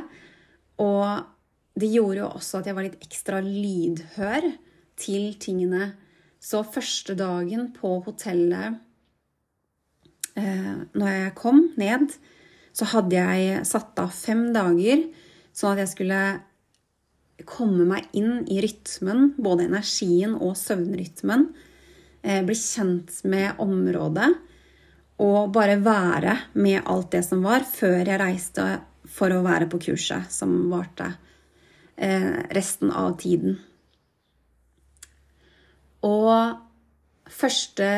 Og 0.80 1.80
det 1.80 1.90
gjorde 1.90 2.20
jo 2.22 2.28
også 2.28 2.60
at 2.60 2.70
jeg 2.70 2.76
var 2.76 2.86
litt 2.86 3.02
ekstra 3.02 3.40
lydhør 3.44 4.46
til 5.00 5.34
tingene. 5.42 5.92
Så 6.40 6.62
første 6.64 7.16
dagen 7.18 7.70
på 7.74 7.98
hotellet 8.06 8.78
eh, 10.38 10.76
når 10.94 11.10
jeg 11.10 11.34
kom 11.40 11.64
ned, 11.80 12.14
så 12.72 12.86
hadde 12.94 13.18
jeg 13.18 13.66
satt 13.68 13.98
av 14.00 14.14
fem 14.14 14.48
dager 14.54 15.08
sånn 15.56 15.74
at 15.74 15.82
jeg 15.82 15.92
skulle 15.96 16.20
komme 17.50 17.86
meg 17.88 18.12
inn 18.16 18.44
i 18.50 18.60
rytmen, 18.62 19.34
både 19.40 19.66
energien 19.66 20.36
og 20.38 20.54
søvnrytmen. 20.58 21.48
Eh, 22.22 22.42
bli 22.46 22.56
kjent 22.56 23.22
med 23.24 23.60
området 23.62 24.28
og 25.20 25.50
bare 25.52 25.76
være 25.84 26.36
med 26.56 26.86
alt 26.88 27.10
det 27.12 27.24
som 27.26 27.42
var, 27.44 27.64
før 27.66 27.98
jeg 27.98 28.20
reiste 28.20 28.66
for 29.10 29.32
å 29.34 29.42
være 29.44 29.68
på 29.70 29.80
kurset, 29.88 30.30
som 30.32 30.54
varte 30.72 31.10
eh, 31.96 32.40
resten 32.56 32.92
av 32.94 33.18
tiden. 33.20 33.58
Og 36.06 36.56
første 37.28 37.88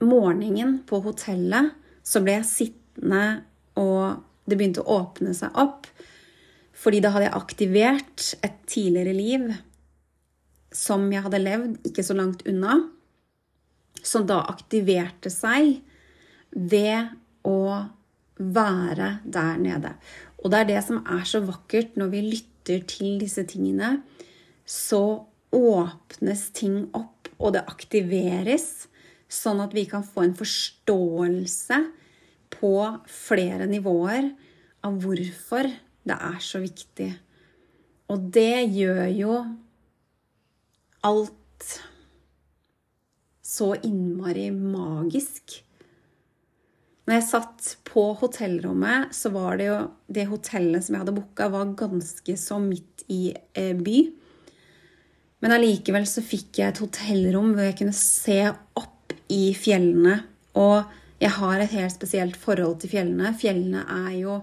morgenen 0.00 0.78
på 0.86 1.00
hotellet 1.04 1.74
så 2.06 2.22
ble 2.24 2.38
jeg 2.38 2.50
sittende, 2.50 3.24
og 3.80 4.22
det 4.46 4.58
begynte 4.58 4.84
å 4.84 5.00
åpne 5.02 5.34
seg 5.36 5.56
opp. 5.58 5.88
Fordi 6.80 7.02
da 7.04 7.12
hadde 7.12 7.28
jeg 7.28 7.36
aktivert 7.36 8.30
et 8.46 8.56
tidligere 8.70 9.16
liv 9.16 9.50
som 10.72 11.08
jeg 11.10 11.24
hadde 11.24 11.42
levd 11.42 11.88
ikke 11.88 12.04
så 12.06 12.14
langt 12.16 12.44
unna. 12.48 12.78
Som 14.00 14.24
da 14.28 14.38
aktiverte 14.48 15.32
seg 15.32 15.80
ved 16.54 17.10
å 17.46 17.60
være 18.40 19.10
der 19.28 19.58
nede. 19.60 19.94
Og 20.40 20.52
det 20.52 20.62
er 20.62 20.70
det 20.70 20.84
som 20.86 21.02
er 21.04 21.26
så 21.28 21.42
vakkert 21.44 21.98
når 22.00 22.12
vi 22.14 22.22
lytter 22.30 22.86
til 22.88 23.18
disse 23.20 23.44
tingene. 23.50 23.98
Så 24.64 25.26
åpnes 25.52 26.46
ting 26.56 26.86
opp, 26.96 27.28
og 27.40 27.56
det 27.56 27.66
aktiveres, 27.68 28.86
sånn 29.30 29.60
at 29.62 29.74
vi 29.74 29.84
kan 29.90 30.04
få 30.06 30.24
en 30.24 30.36
forståelse 30.38 31.78
på 32.54 32.74
flere 33.10 33.66
nivåer 33.70 34.30
av 34.86 34.96
hvorfor 35.02 35.68
det 36.08 36.16
er 36.16 36.38
så 36.42 36.60
viktig. 36.62 37.10
Og 38.10 38.28
det 38.34 38.66
gjør 38.74 39.04
jo 39.14 39.34
alt 41.06 41.66
så 43.50 43.72
innmari 43.86 44.48
magisk. 44.54 45.60
Når 47.06 47.16
jeg 47.16 47.26
satt 47.26 47.68
på 47.88 48.04
hotellrommet, 48.20 49.10
så 49.16 49.32
var 49.34 49.58
det 49.58 49.66
jo 49.70 49.78
Det 50.06 50.28
hotellet 50.30 50.84
som 50.84 50.94
jeg 50.94 51.04
hadde 51.04 51.14
booka, 51.16 51.48
var 51.50 51.74
ganske 51.78 52.36
så 52.38 52.58
midt 52.62 53.04
i 53.10 53.34
eh, 53.54 53.74
by. 53.74 53.98
Men 55.40 55.54
allikevel 55.56 56.06
så 56.06 56.22
fikk 56.22 56.60
jeg 56.60 56.72
et 56.72 56.80
hotellrom 56.82 57.54
hvor 57.54 57.66
jeg 57.66 57.78
kunne 57.80 57.96
se 57.96 58.40
opp 58.50 59.14
i 59.32 59.54
fjellene. 59.56 60.20
Og 60.58 60.82
jeg 61.22 61.32
har 61.38 61.62
et 61.62 61.74
helt 61.74 61.94
spesielt 61.94 62.38
forhold 62.38 62.80
til 62.82 62.92
fjellene. 62.92 63.32
Fjellene 63.38 63.84
er 64.06 64.12
jo 64.18 64.40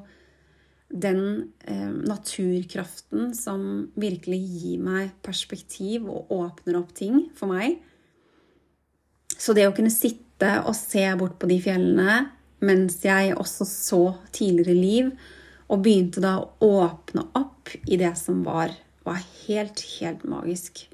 den 0.87 1.51
eh, 1.67 1.91
naturkraften 1.91 3.33
som 3.35 3.89
virkelig 3.99 4.39
gir 4.39 4.83
meg 4.83 5.11
perspektiv 5.25 6.07
og 6.07 6.31
åpner 6.31 6.79
opp 6.79 6.93
ting 6.95 7.27
for 7.35 7.51
meg. 7.51 7.79
Så 9.37 9.53
det 9.53 9.67
å 9.67 9.75
kunne 9.75 9.93
sitte 9.93 10.61
og 10.63 10.75
se 10.77 11.03
bort 11.19 11.37
på 11.41 11.49
de 11.51 11.59
fjellene 11.61 12.21
mens 12.63 12.97
jeg 13.03 13.35
også 13.37 13.67
så 13.69 14.03
tidligere 14.33 14.73
liv, 14.73 15.11
og 15.67 15.83
begynte 15.83 16.23
da 16.23 16.37
å 16.39 16.69
åpne 16.79 17.27
opp 17.37 17.73
i 17.85 17.99
det 17.99 18.13
som 18.17 18.39
var, 18.45 18.71
var 19.05 19.19
helt, 19.45 19.83
helt 19.99 20.23
magisk. 20.25 20.85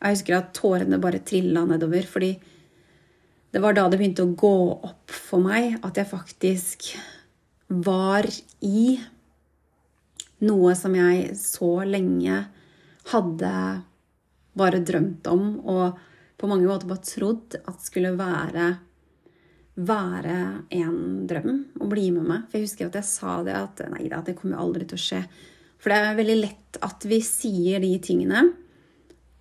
Jeg 0.00 0.16
husker 0.16 0.38
at 0.38 0.54
tårene 0.56 0.98
bare 1.00 1.22
trilla 1.24 1.62
nedover, 1.68 2.08
fordi 2.08 2.32
det 3.54 3.62
var 3.62 3.76
da 3.76 3.84
det 3.86 4.00
begynte 4.00 4.24
å 4.24 4.34
gå 4.34 4.56
opp 4.88 5.12
for 5.14 5.44
meg 5.44 5.76
at 5.86 6.00
jeg 6.00 6.10
faktisk 6.10 6.88
var 7.68 8.26
i 8.64 8.96
noe 10.44 10.74
som 10.78 10.94
jeg 10.96 11.34
så 11.40 11.72
lenge 11.88 12.42
hadde 13.10 13.52
bare 14.54 14.82
drømt 14.86 15.26
om 15.32 15.46
og 15.60 16.02
på 16.40 16.48
mange 16.50 16.66
måter 16.68 16.90
bare 16.90 17.06
trodd 17.06 17.56
at 17.60 17.84
skulle 17.84 18.12
være, 18.18 18.66
være 19.74 20.38
en 20.76 20.98
drøm 21.28 21.60
å 21.80 21.88
bli 21.90 22.08
med 22.14 22.26
meg. 22.28 22.46
For 22.48 22.58
jeg 22.58 22.68
husker 22.68 22.90
at 22.90 22.98
jeg 23.00 23.08
sa 23.08 23.36
det 23.46 23.54
at 23.58 23.84
nei 23.92 24.08
da, 24.10 24.20
det 24.24 24.36
kommer 24.38 24.62
aldri 24.62 24.88
til 24.90 24.98
å 24.98 25.04
skje. 25.04 25.22
For 25.78 25.92
det 25.92 26.00
er 26.00 26.18
veldig 26.18 26.36
lett 26.40 26.78
at 26.84 27.06
vi 27.08 27.20
sier 27.24 27.82
de 27.82 27.92
tingene. 28.02 28.44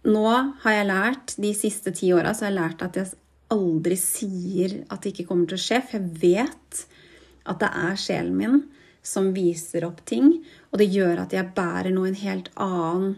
Nå 0.03 0.24
har 0.63 0.77
jeg 0.77 0.89
lært, 0.89 1.36
de 1.39 1.53
siste 1.55 1.93
ti 1.95 2.12
åra, 2.15 2.33
at 2.36 2.98
jeg 3.00 3.13
aldri 3.53 3.98
sier 4.00 4.81
at 4.91 5.03
det 5.03 5.13
ikke 5.13 5.29
kommer 5.29 5.50
til 5.50 5.60
å 5.60 5.65
skje. 5.65 5.81
For 5.88 6.00
jeg 6.00 6.24
vet 6.24 6.83
at 7.50 7.60
det 7.63 7.69
er 7.83 8.00
sjelen 8.00 8.36
min 8.39 8.62
som 9.03 9.33
viser 9.36 9.86
opp 9.88 10.01
ting. 10.07 10.39
Og 10.72 10.79
det 10.81 10.89
gjør 10.93 11.25
at 11.25 11.36
jeg 11.36 11.51
bærer 11.55 11.91
nå 11.93 12.07
en 12.07 12.19
helt 12.24 12.50
annen 12.55 13.15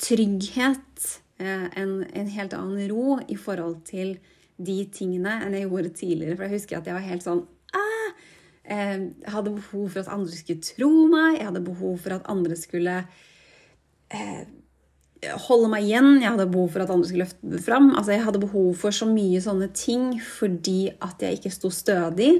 trygghet, 0.00 1.08
eh, 1.38 1.66
en, 1.76 1.98
en, 2.08 2.30
helt 2.32 2.56
annen 2.56 2.86
ro 2.88 3.18
i 3.28 3.36
forhold 3.36 3.82
til 3.88 4.16
de 4.60 4.78
tingene 4.92 5.38
enn 5.44 5.56
jeg 5.56 5.68
gjorde 5.68 5.96
tidligere. 5.98 6.36
For 6.38 6.48
jeg 6.48 6.56
husker 6.56 6.80
at 6.80 6.88
jeg 6.88 6.96
var 6.96 7.08
helt 7.08 7.26
sånn 7.26 7.44
ah! 7.76 8.08
Jeg 8.70 9.10
hadde 9.32 9.56
behov 9.56 9.88
for 9.90 10.00
at 10.04 10.10
andre 10.14 10.36
skulle 10.36 10.62
tro 10.62 10.90
meg. 11.10 11.40
Jeg 11.40 11.48
hadde 11.48 11.66
behov 11.66 12.00
for 12.04 12.14
at 12.14 12.26
andre 12.30 12.56
skulle 12.56 12.96
eh, 14.14 14.42
holde 15.48 15.70
meg 15.72 15.88
igjen. 15.88 16.10
Jeg 16.20 16.28
hadde 16.28 16.48
behov 16.52 16.68
for 16.74 16.84
at 16.84 16.92
andre 16.94 17.08
skulle 17.08 17.26
løfte 17.26 17.54
det 17.56 17.62
fram. 17.64 17.90
Altså, 17.96 18.14
jeg 18.14 18.24
hadde 18.24 18.42
behov 18.44 18.70
for 18.80 18.94
så 18.94 19.08
mye 19.10 19.40
sånne 19.42 19.72
ting 19.76 20.12
fordi 20.22 20.92
at 21.02 21.24
jeg 21.24 21.40
ikke 21.40 21.52
sto 21.56 21.72
stødig 21.74 22.36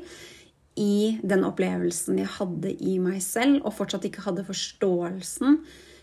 i 0.79 1.19
den 1.27 1.43
opplevelsen 1.47 2.19
jeg 2.21 2.31
hadde 2.39 2.71
i 2.79 2.99
meg 3.03 3.23
selv, 3.25 3.65
og 3.65 3.75
fortsatt 3.77 4.05
ikke 4.07 4.25
hadde 4.27 4.47
forståelsen 4.47 5.59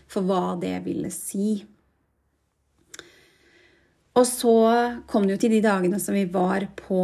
for 0.08 0.22
hva 0.28 0.56
det 0.60 0.84
ville 0.84 1.10
si. 1.14 1.64
Og 4.18 4.26
så 4.26 4.56
kom 5.06 5.26
det 5.26 5.34
jo 5.36 5.40
til 5.44 5.54
de 5.56 5.64
dagene 5.64 5.98
som 6.02 6.14
vi 6.16 6.24
var 6.32 6.60
på, 6.78 7.02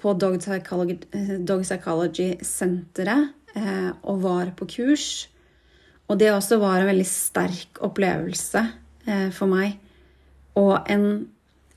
på 0.00 0.08
Dog 0.18 0.34
Psychology-senteret 0.42 3.22
eh, 3.54 3.90
og 4.02 4.22
var 4.24 4.46
på 4.58 4.64
kurs. 4.72 5.06
Og 6.08 6.14
det 6.18 6.30
også 6.32 6.56
var 6.58 6.80
en 6.80 6.90
veldig 6.90 7.06
sterk 7.06 7.78
opplevelse 7.84 8.60
eh, 9.06 9.30
for 9.34 9.46
meg. 9.52 9.68
Og 10.58 10.78
en, 10.90 11.28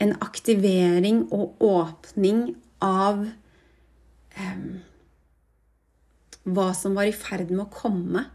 en 0.01 0.13
aktivering 0.25 1.17
og 1.35 1.55
åpning 1.61 2.55
av 2.81 3.27
um, 4.39 4.81
hva 6.43 6.71
som 6.77 6.95
var 6.97 7.09
i 7.09 7.15
ferd 7.15 7.51
med 7.51 7.65
å 7.65 7.71
komme, 7.73 8.25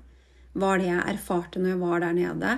var 0.56 0.80
det 0.80 0.88
jeg 0.88 1.04
erfarte 1.12 1.60
når 1.60 1.74
jeg 1.74 1.82
var 1.82 2.02
der 2.04 2.16
nede. 2.16 2.52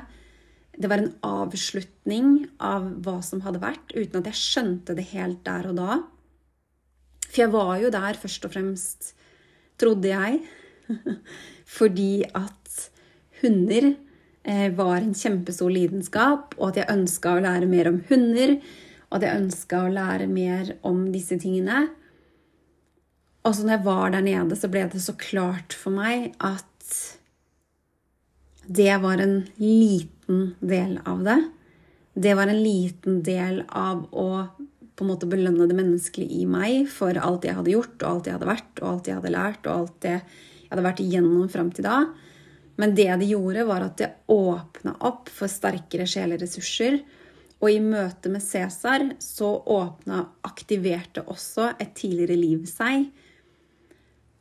Det 0.79 0.91
var 0.91 1.03
en 1.03 1.15
avslutning 1.27 2.35
av 2.63 2.87
hva 3.03 3.19
som 3.25 3.43
hadde 3.43 3.63
vært, 3.63 3.95
uten 3.97 4.21
at 4.21 4.31
jeg 4.31 4.39
skjønte 4.43 4.95
det 4.95 5.09
helt 5.11 5.41
der 5.47 5.71
og 5.71 5.79
da. 5.81 6.01
For 7.29 7.43
jeg 7.43 7.53
var 7.53 7.73
jo 7.83 7.91
der 7.93 8.21
først 8.21 8.47
og 8.47 8.55
fremst, 8.55 9.13
trodde 9.81 10.13
jeg, 10.13 10.43
fordi 11.79 12.13
at 12.29 12.77
hunder 13.43 13.91
eh, 14.45 14.69
var 14.77 15.01
en 15.01 15.17
kjempestor 15.17 15.73
lidenskap, 15.73 16.55
og 16.59 16.71
at 16.71 16.83
jeg 16.83 16.95
ønska 16.95 17.35
å 17.35 17.43
lære 17.45 17.71
mer 17.71 17.91
om 17.91 18.01
hunder, 18.09 18.59
og 19.09 19.19
at 19.19 19.27
jeg 19.27 19.43
ønska 19.43 19.83
å 19.85 19.93
lære 19.93 20.29
mer 20.31 20.75
om 20.87 21.07
disse 21.13 21.39
tingene. 21.41 21.89
Og 23.49 23.55
så 23.57 23.65
når 23.65 23.79
jeg 23.79 23.85
var 23.87 24.11
der 24.13 24.25
nede, 24.27 24.57
så 24.61 24.69
ble 24.69 24.85
det 24.93 25.01
så 25.01 25.15
klart 25.17 25.73
for 25.73 25.95
meg 25.97 26.35
at 26.45 26.65
det 28.69 28.93
var 29.01 29.23
en 29.25 29.39
liten 29.57 30.51
del 30.61 30.99
av 31.09 31.23
det. 31.25 31.39
Det 32.13 32.35
var 32.37 32.51
en 32.53 32.61
liten 32.61 33.23
del 33.25 33.63
av 33.69 34.05
å 34.13 34.29
på 34.99 35.07
en 35.07 35.13
måte 35.13 35.29
belønne 35.31 35.69
det 35.71 35.77
menneskelige 35.79 36.41
i 36.43 36.47
meg 36.51 36.89
for 36.91 37.15
alt 37.23 37.47
jeg 37.47 37.55
hadde 37.55 37.71
gjort, 37.71 37.95
og 38.03 38.09
alt 38.09 38.27
jeg 38.27 38.35
hadde 38.35 38.49
vært, 38.49 38.73
og 38.81 38.89
alt 38.91 39.09
jeg 39.09 39.17
hadde 39.21 39.31
lært, 39.31 39.69
og 39.69 39.75
alt 39.77 40.01
det 40.03 40.15
jeg 40.17 40.73
hadde 40.73 40.85
vært 40.89 41.03
igjennom 41.05 41.53
fram 41.53 41.71
til 41.73 41.87
da. 41.87 42.01
Men 42.83 42.97
det 42.99 43.07
det 43.23 43.29
gjorde, 43.31 43.67
var 43.71 43.87
at 43.87 43.95
det 44.03 44.11
åpna 44.35 44.97
opp 45.07 45.31
for 45.33 45.51
sterkere 45.51 46.07
sjeleressurser. 46.11 46.99
Og 47.63 47.71
i 47.71 47.79
møte 47.83 48.31
med 48.35 48.43
Cæsar 48.43 49.07
så 49.23 49.55
åpna, 49.79 50.25
aktiverte 50.51 51.25
også 51.31 51.73
et 51.79 51.95
tidligere 51.99 52.37
liv 52.39 52.67
seg 52.71 53.07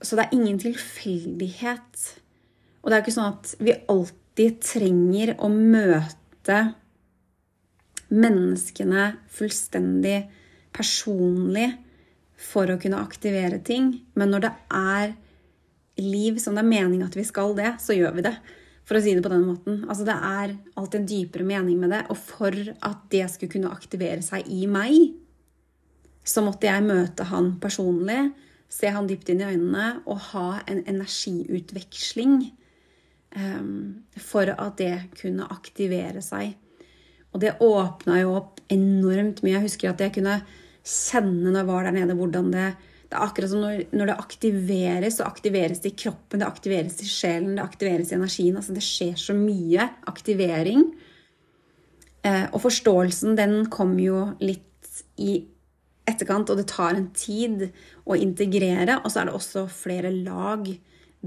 så 0.02 0.18
det 0.18 0.28
er 0.28 0.36
ingen 0.38 0.60
tilfeldighet. 0.62 2.02
Og 2.82 2.90
det 2.90 2.96
er 2.96 3.02
jo 3.02 3.06
ikke 3.06 3.16
sånn 3.18 3.34
at 3.34 3.54
vi 3.64 3.78
alltid 3.90 4.60
trenger 4.64 5.34
å 5.42 5.50
møte 5.52 6.60
menneskene 8.08 9.10
fullstendig 9.34 10.20
personlig 10.76 11.72
for 12.38 12.70
å 12.70 12.78
kunne 12.80 13.02
aktivere 13.02 13.60
ting. 13.66 13.92
Men 14.16 14.32
når 14.32 14.46
det 14.46 14.54
er 14.78 15.16
liv 15.98 16.38
som 16.40 16.56
det 16.56 16.64
er 16.64 16.70
mening 16.70 17.04
at 17.04 17.18
vi 17.18 17.26
skal 17.28 17.56
det, 17.58 17.76
så 17.82 17.98
gjør 17.98 18.18
vi 18.20 18.26
det. 18.30 18.36
For 18.88 18.96
å 18.96 19.04
si 19.04 19.12
det 19.18 19.24
på 19.26 19.34
den 19.34 19.44
måten. 19.44 19.82
Altså 19.90 20.06
Det 20.08 20.16
er 20.16 20.54
alltid 20.80 21.00
en 21.02 21.08
dypere 21.10 21.48
mening 21.48 21.80
med 21.82 21.92
det. 21.92 22.04
Og 22.14 22.20
for 22.22 22.54
at 22.56 23.08
det 23.12 23.26
skulle 23.34 23.58
kunne 23.58 23.74
aktivere 23.74 24.24
seg 24.24 24.48
i 24.48 24.64
meg, 24.72 25.18
så 26.28 26.44
måtte 26.44 26.70
jeg 26.70 26.86
møte 26.86 27.28
han 27.28 27.56
personlig 27.64 28.30
se 28.70 28.92
han 28.92 29.08
dypt 29.08 29.30
inn 29.32 29.42
i 29.42 29.50
øynene 29.54 29.88
og 30.06 30.20
ha 30.32 30.48
en 30.68 30.84
energiutveksling 30.90 32.40
um, 33.36 34.04
for 34.20 34.52
at 34.54 34.78
det 34.82 34.96
kunne 35.20 35.48
aktivere 35.54 36.24
seg. 36.26 36.56
Og 37.34 37.42
det 37.44 37.58
åpna 37.64 38.22
jo 38.22 38.36
opp 38.40 38.62
enormt 38.74 39.44
mye. 39.44 39.58
Jeg 39.58 39.68
husker 39.68 39.92
at 39.92 40.04
jeg 40.04 40.16
kunne 40.18 40.40
kjenne 40.88 41.52
når 41.52 41.62
jeg 41.62 41.70
var 41.72 41.88
der 41.88 41.98
nede, 42.00 42.16
hvordan 42.18 42.54
det 42.54 42.70
Det 43.08 43.16
er 43.16 43.24
akkurat 43.24 43.50
som 43.50 43.62
når, 43.64 43.84
når 43.96 44.06
det 44.10 44.16
aktiveres, 44.20 45.16
så 45.16 45.24
aktiveres 45.24 45.80
det 45.80 45.94
i 45.94 46.00
kroppen, 46.02 46.42
det 46.42 46.48
aktiveres 46.48 46.98
i 47.00 47.06
sjelen, 47.08 47.54
det 47.56 47.64
aktiveres 47.64 48.10
i 48.12 48.18
energien. 48.18 48.58
Altså 48.60 48.74
det 48.76 48.84
skjer 48.84 49.14
så 49.16 49.32
mye 49.32 49.86
aktivering. 50.12 50.82
Eh, 52.28 52.50
og 52.52 52.60
forståelsen, 52.66 53.38
den 53.40 53.70
kom 53.72 53.94
jo 54.04 54.34
litt 54.44 55.00
i 55.24 55.38
etterkant, 56.04 56.52
og 56.52 56.60
det 56.60 56.68
tar 56.68 56.98
en 56.98 57.08
tid 57.16 57.70
å 58.08 58.18
integrere. 58.18 59.00
Og 59.04 59.12
så 59.12 59.22
er 59.22 59.30
det 59.30 59.38
også 59.38 59.66
flere 59.72 60.12
lag 60.14 60.68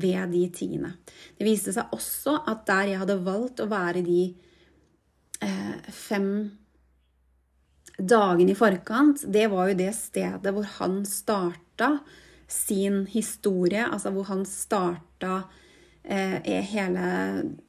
ved 0.00 0.32
de 0.32 0.44
tingene. 0.54 0.94
Det 1.38 1.46
viste 1.46 1.74
seg 1.74 1.92
også 1.94 2.40
at 2.48 2.64
der 2.68 2.92
jeg 2.92 3.02
hadde 3.02 3.20
valgt 3.26 3.62
å 3.62 3.68
være 3.70 4.04
de 4.06 4.22
eh, 5.44 5.92
fem 5.94 6.30
dagene 8.00 8.54
i 8.54 8.56
forkant, 8.56 9.26
det 9.28 9.46
var 9.52 9.70
jo 9.70 9.78
det 9.80 9.92
stedet 9.96 10.54
hvor 10.56 10.68
han 10.78 11.02
starta 11.08 11.98
sin 12.50 13.04
historie, 13.10 13.84
altså 13.84 14.12
hvor 14.14 14.26
han 14.30 14.46
starta 14.48 15.42
eh, 16.02 16.40
hele 16.72 17.04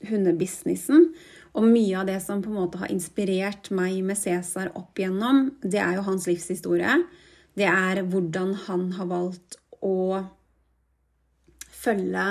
hundebusinessen. 0.08 1.12
Og 1.52 1.67
mye 1.67 2.00
av 2.00 2.08
det 2.08 2.17
som 2.24 2.41
på 2.41 2.50
en 2.50 2.62
måte 2.62 2.80
har 2.80 2.93
inspirert 2.93 3.69
meg 3.76 4.00
med 4.08 4.17
Cæsar 4.17 4.71
opp 4.80 5.00
igjennom, 5.00 5.50
det 5.62 5.82
er 5.84 5.97
jo 5.97 6.06
hans 6.08 6.30
livshistorie. 6.30 7.02
Det 7.57 7.67
er 7.67 8.03
hvordan 8.07 8.53
han 8.67 8.87
har 8.95 9.09
valgt 9.09 9.57
å 9.83 10.23
følge 11.81 12.25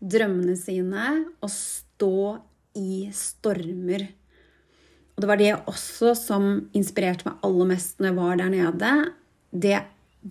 drømmene 0.00 0.56
sine 0.58 1.06
og 1.40 1.52
stå 1.52 2.16
i 2.80 3.08
stormer. 3.14 4.06
Og 5.14 5.22
det 5.24 5.28
var 5.28 5.40
det 5.40 5.52
også 5.68 6.14
som 6.16 6.46
inspirerte 6.76 7.28
meg 7.28 7.44
aller 7.46 7.70
mest 7.74 7.98
når 8.00 8.10
jeg 8.10 8.18
var 8.20 8.40
der 8.40 8.52
nede. 8.54 8.92
Det 9.50 9.80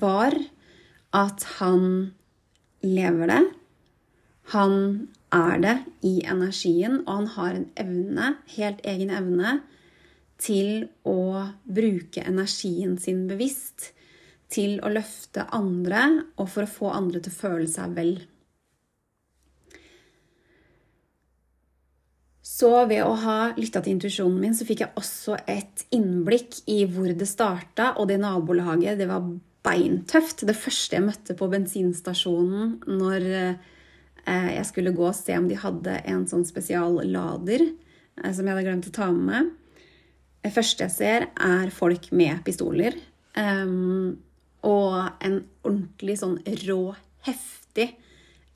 var 0.02 0.36
at 1.16 1.46
han 1.58 1.86
lever 2.86 3.30
det. 3.30 3.44
Han 4.54 4.76
er 5.34 5.62
det 5.62 5.76
i 6.06 6.16
energien, 6.26 7.04
og 7.06 7.20
han 7.20 7.28
har 7.36 7.54
en 7.54 7.68
evne, 7.78 8.32
helt 8.56 8.82
egen 8.88 9.12
evne, 9.14 9.60
til 10.40 10.88
å 11.06 11.50
bruke 11.68 12.24
energien 12.24 12.96
sin 12.98 13.28
bevisst 13.30 13.92
til 14.50 14.80
å 14.82 14.92
løfte 14.92 15.46
andre 15.56 16.06
og 16.40 16.50
for 16.50 16.66
å 16.66 16.74
få 16.74 16.92
andre 16.98 17.22
til 17.24 17.34
å 17.34 17.40
føle 17.40 17.70
seg 17.70 17.96
vel. 17.98 18.14
Så 22.50 22.72
ved 22.90 23.06
å 23.06 23.14
ha 23.22 23.38
lytta 23.56 23.80
til 23.84 23.96
intuisjonen 23.96 24.40
min, 24.42 24.56
så 24.58 24.66
fikk 24.68 24.82
jeg 24.84 24.96
også 25.00 25.38
et 25.48 25.86
innblikk 25.96 26.58
i 26.68 26.82
hvor 26.92 27.12
det 27.16 27.28
starta, 27.30 27.94
og 28.02 28.10
det 28.10 28.18
nabolaget, 28.20 28.98
det 29.00 29.08
var 29.08 29.28
beintøft. 29.64 30.44
Det 30.48 30.58
første 30.58 30.98
jeg 30.98 31.06
møtte 31.06 31.36
på 31.40 31.48
bensinstasjonen 31.52 32.74
når 32.90 33.28
eh, 33.38 34.50
jeg 34.58 34.66
skulle 34.68 34.96
gå 34.98 35.06
og 35.08 35.16
se 35.16 35.38
om 35.40 35.48
de 35.48 35.60
hadde 35.62 36.02
en 36.10 36.26
sånn 36.28 36.44
spesiallader 36.48 37.64
eh, 37.64 38.32
som 38.34 38.44
jeg 38.44 38.52
hadde 38.52 38.66
glemt 38.68 38.90
å 38.90 38.96
ta 38.98 39.12
med 39.14 39.30
meg. 39.30 39.54
Det 40.44 40.54
første 40.56 40.88
jeg 40.88 40.96
ser, 40.96 41.28
er 41.36 41.72
folk 41.76 42.10
med 42.16 42.42
pistoler. 42.48 42.96
Um, 43.38 44.18
og 44.68 45.24
en 45.24 45.42
ordentlig 45.64 46.18
sånn 46.20 46.38
rå, 46.66 46.82
heftig 47.28 47.94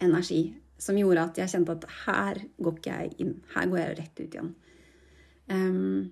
energi 0.04 0.44
som 0.84 0.98
gjorde 1.00 1.24
at 1.30 1.40
jeg 1.40 1.54
kjente 1.54 1.78
at 1.78 1.86
her 2.04 2.42
går 2.60 2.78
ikke 2.78 2.98
jeg 2.98 3.14
inn. 3.24 3.34
Her 3.54 3.70
går 3.72 3.80
jeg 3.80 3.98
rett 4.00 4.20
ut 4.20 4.36
igjen. 4.36 4.52
Um, 5.52 6.12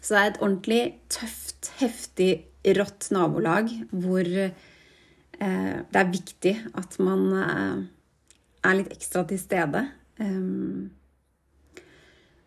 så 0.00 0.14
det 0.14 0.20
er 0.20 0.30
et 0.30 0.42
ordentlig 0.42 0.82
tøft, 1.12 1.72
heftig, 1.80 2.30
rått 2.76 3.12
nabolag 3.14 3.68
hvor 3.92 4.26
uh, 4.26 4.56
det 5.38 6.00
er 6.00 6.08
viktig 6.10 6.54
at 6.74 6.96
man 6.98 7.20
uh, 7.30 7.84
er 8.66 8.78
litt 8.80 8.90
ekstra 8.96 9.22
til 9.28 9.38
stede. 9.38 9.84
Um, 10.18 10.88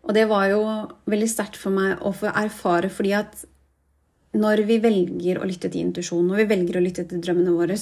og 0.04 0.16
det 0.16 0.26
var 0.28 0.50
jo 0.50 0.60
veldig 1.10 1.30
sterkt 1.30 1.56
for 1.60 1.72
meg 1.72 2.02
å 2.04 2.12
få 2.16 2.32
erfare, 2.32 2.90
fordi 2.92 3.14
at 3.16 3.44
når 4.36 4.62
vi 4.68 4.78
velger 4.82 5.40
å 5.40 5.46
lytte 5.48 5.70
til 5.70 5.88
intuisjon, 5.88 6.26
når 6.28 6.44
vi 6.44 6.50
velger 6.52 6.78
å 6.78 6.84
lytte 6.84 7.04
til 7.08 7.22
drømmene 7.22 7.54
våre, 7.56 7.76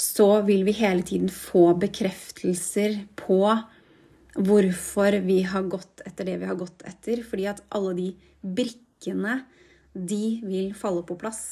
så 0.00 0.28
vil 0.46 0.64
vi 0.66 0.74
hele 0.80 1.04
tiden 1.06 1.30
få 1.30 1.70
bekreftelser 1.78 3.02
på 3.20 3.42
hvorfor 4.34 5.18
vi 5.26 5.40
har 5.46 5.66
gått 5.70 6.02
etter 6.06 6.30
det 6.30 6.38
vi 6.40 6.48
har 6.48 6.58
gått 6.58 6.82
etter. 6.88 7.22
Fordi 7.26 7.46
at 7.50 7.62
alle 7.76 7.94
de 7.98 8.08
brikkene, 8.40 9.42
de 9.90 10.38
vil 10.46 10.70
falle 10.78 11.02
på 11.06 11.18
plass 11.18 11.42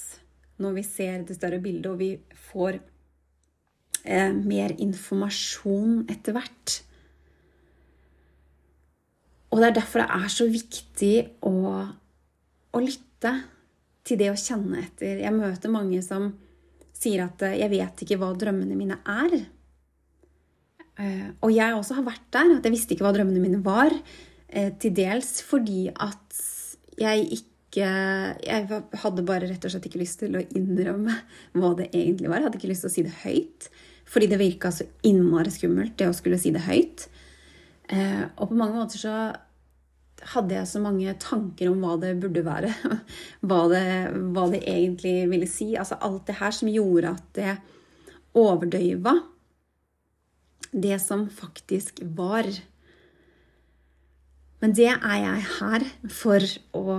når 0.62 0.74
vi 0.76 0.84
ser 0.86 1.22
det 1.26 1.36
større 1.38 1.60
bildet, 1.62 1.86
og 1.90 1.98
vi 2.00 2.38
får 2.50 2.80
eh, 4.02 4.32
mer 4.34 4.74
informasjon 4.78 6.04
etter 6.10 6.34
hvert. 6.34 6.78
Og 9.52 9.62
det 9.62 9.68
er 9.68 9.76
derfor 9.78 10.02
det 10.02 10.08
er 10.18 10.32
så 10.34 10.48
viktig 10.50 11.14
å, 11.46 11.54
å 12.74 12.82
lytte 12.82 13.32
til 14.08 14.20
det 14.20 14.30
å 14.32 14.38
kjenne 14.38 14.80
etter. 14.82 15.20
Jeg 15.20 15.34
møter 15.36 15.72
mange 15.72 16.00
som 16.04 16.30
sier 16.98 17.26
at 17.26 17.42
eh, 17.46 17.58
'jeg 17.60 17.72
vet 17.74 18.04
ikke 18.04 18.18
hva 18.20 18.32
drømmene 18.36 18.78
mine 18.78 18.98
er'. 19.04 19.44
Eh, 20.98 21.28
og 21.44 21.52
jeg 21.54 21.74
også 21.74 22.00
har 22.00 22.08
vært 22.08 22.26
der, 22.34 22.56
at 22.56 22.64
jeg 22.66 22.74
visste 22.74 22.94
ikke 22.94 23.06
hva 23.06 23.14
drømmene 23.14 23.42
mine 23.42 23.62
var. 23.62 23.92
Eh, 24.48 24.72
til 24.80 24.94
dels 24.96 25.42
fordi 25.44 25.88
at 25.92 26.42
jeg 26.98 27.28
ikke 27.30 27.44
Jeg 27.78 28.64
hadde 29.04 29.22
bare 29.28 29.44
rett 29.44 29.64
og 29.68 29.70
slett 29.70 29.84
ikke 29.86 30.00
lyst 30.00 30.22
til 30.22 30.32
å 30.34 30.40
innrømme 30.56 31.12
hva 31.52 31.76
det 31.76 31.90
egentlig 31.92 32.30
var. 32.30 32.40
Jeg 32.40 32.46
hadde 32.48 32.58
ikke 32.58 32.70
lyst 32.70 32.80
til 32.80 32.88
å 32.88 32.94
si 32.94 33.02
det 33.04 33.12
høyt. 33.22 33.68
Fordi 34.08 34.26
det 34.26 34.38
virka 34.40 34.70
så 34.72 34.86
innmari 35.04 35.52
skummelt, 35.52 35.92
det 36.00 36.08
å 36.08 36.16
skulle 36.16 36.40
si 36.40 36.50
det 36.50 36.64
høyt. 36.64 37.04
Og 38.40 38.48
på 38.48 38.56
mange 38.56 38.72
måter 38.72 38.98
så 38.98 39.12
hadde 40.32 40.56
jeg 40.56 40.68
så 40.70 40.80
mange 40.82 41.14
tanker 41.22 41.70
om 41.70 41.82
hva 41.84 41.96
det 42.02 42.16
burde 42.22 42.42
være. 42.46 42.72
Hva 43.48 43.60
det, 43.70 43.82
hva 44.34 44.48
det, 44.50 44.62
egentlig 44.66 45.28
ville 45.30 45.48
si. 45.50 45.72
Altså 45.78 45.98
alt 46.04 46.26
det 46.26 46.38
her 46.40 46.54
som 46.54 46.70
gjorde 46.72 47.14
at 47.14 47.28
det 47.38 47.56
overdøyva 48.38 49.14
det 50.72 50.98
som 51.00 51.28
faktisk 51.32 52.02
var. 52.16 52.48
Men 54.60 54.74
det 54.74 54.90
er 54.90 55.18
jeg 55.22 55.44
her 55.58 55.84
for 56.12 56.44
å 56.76 56.96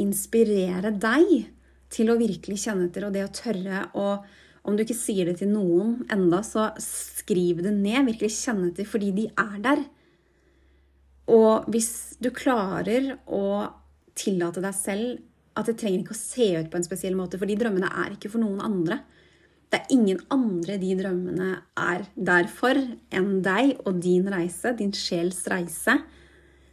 inspirere 0.00 0.94
deg 0.96 1.50
til 1.92 2.08
å 2.08 2.18
virkelig 2.18 2.62
kjenne 2.64 2.88
etter, 2.88 3.06
og 3.06 3.12
det 3.14 3.26
å 3.26 3.34
tørre 3.42 3.88
å 3.98 4.14
Om 4.62 4.76
du 4.78 4.84
ikke 4.84 4.94
sier 4.94 5.26
det 5.26 5.40
til 5.40 5.48
noen 5.50 6.04
enda, 6.14 6.38
så 6.46 6.68
skriv 6.78 7.64
det 7.64 7.72
ned. 7.74 8.04
Virkelig 8.06 8.28
kjenne 8.36 8.68
etter, 8.68 8.86
fordi 8.86 9.08
de 9.16 9.24
er 9.34 9.56
der. 9.58 9.80
Og 11.30 11.68
hvis 11.70 12.16
du 12.22 12.32
klarer 12.34 13.12
å 13.30 13.68
tillate 14.18 14.62
deg 14.64 14.74
selv 14.76 15.58
at 15.58 15.68
det 15.68 15.76
trenger 15.80 16.00
ikke 16.00 16.16
å 16.16 16.18
se 16.18 16.48
ut 16.56 16.70
på 16.72 16.78
en 16.80 16.86
spesiell 16.86 17.16
måte, 17.18 17.38
for 17.40 17.48
de 17.48 17.58
drømmene 17.60 17.90
er 18.04 18.14
ikke 18.14 18.30
for 18.32 18.42
noen 18.42 18.62
andre. 18.64 19.02
Det 19.72 19.80
er 19.80 19.92
ingen 19.94 20.18
andre 20.32 20.78
de 20.80 20.94
drømmene 20.98 21.50
er 21.80 22.06
der 22.16 22.48
for 22.52 22.76
enn 22.76 23.30
deg 23.44 23.78
og 23.86 24.00
din 24.04 24.26
reise, 24.32 24.74
din 24.76 24.92
sjels 24.96 25.44
reise, 25.52 25.98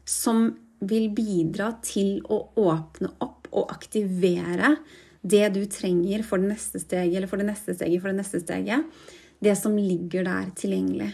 som 0.04 0.50
vil 0.80 1.10
bidra 1.16 1.74
til 1.84 2.20
å 2.32 2.42
åpne 2.60 3.12
opp 3.24 3.50
og 3.52 3.72
aktivere 3.74 4.78
det 5.22 5.46
du 5.56 5.64
trenger 5.68 6.24
for 6.24 6.40
det 6.40 6.54
neste 6.54 6.80
steget, 6.80 7.18
eller 7.18 7.28
for 7.28 7.42
det 7.42 7.50
neste 7.50 7.76
steget, 7.76 8.00
for 8.00 8.12
det 8.12 8.22
neste 8.22 8.40
steget. 8.44 8.86
Det 9.40 9.56
som 9.60 9.76
ligger 9.76 10.28
der 10.28 10.52
tilgjengelig. 10.56 11.12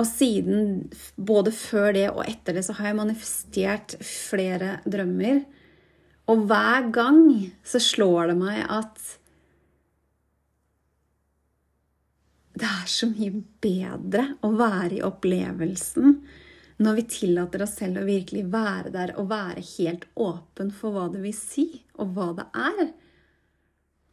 Og 0.00 0.06
siden, 0.08 0.88
både 1.20 1.52
før 1.52 1.92
det 1.92 2.06
og 2.08 2.22
etter 2.24 2.56
det, 2.56 2.64
så 2.64 2.76
har 2.78 2.90
jeg 2.90 3.00
manifestert 3.02 3.96
flere 4.06 4.78
drømmer. 4.88 5.42
Og 6.32 6.46
hver 6.48 6.86
gang 6.94 7.24
så 7.66 7.80
slår 7.82 8.30
det 8.32 8.36
meg 8.40 8.62
at 8.64 9.00
det 12.60 12.68
er 12.68 12.88
så 12.92 13.08
mye 13.08 13.42
bedre 13.62 14.24
å 14.44 14.50
være 14.52 14.98
i 14.98 15.04
opplevelsen 15.06 16.16
når 16.80 16.96
vi 16.96 17.04
tillater 17.12 17.64
oss 17.64 17.76
selv 17.76 18.00
å 18.00 18.08
virkelig 18.08 18.46
være 18.52 18.92
der 18.94 19.12
og 19.20 19.28
være 19.30 19.62
helt 19.76 20.06
åpen 20.20 20.72
for 20.72 20.96
hva 20.96 21.06
det 21.12 21.20
vil 21.24 21.36
si, 21.36 21.66
og 22.00 22.14
hva 22.16 22.30
det 22.38 22.46
er. 22.56 22.92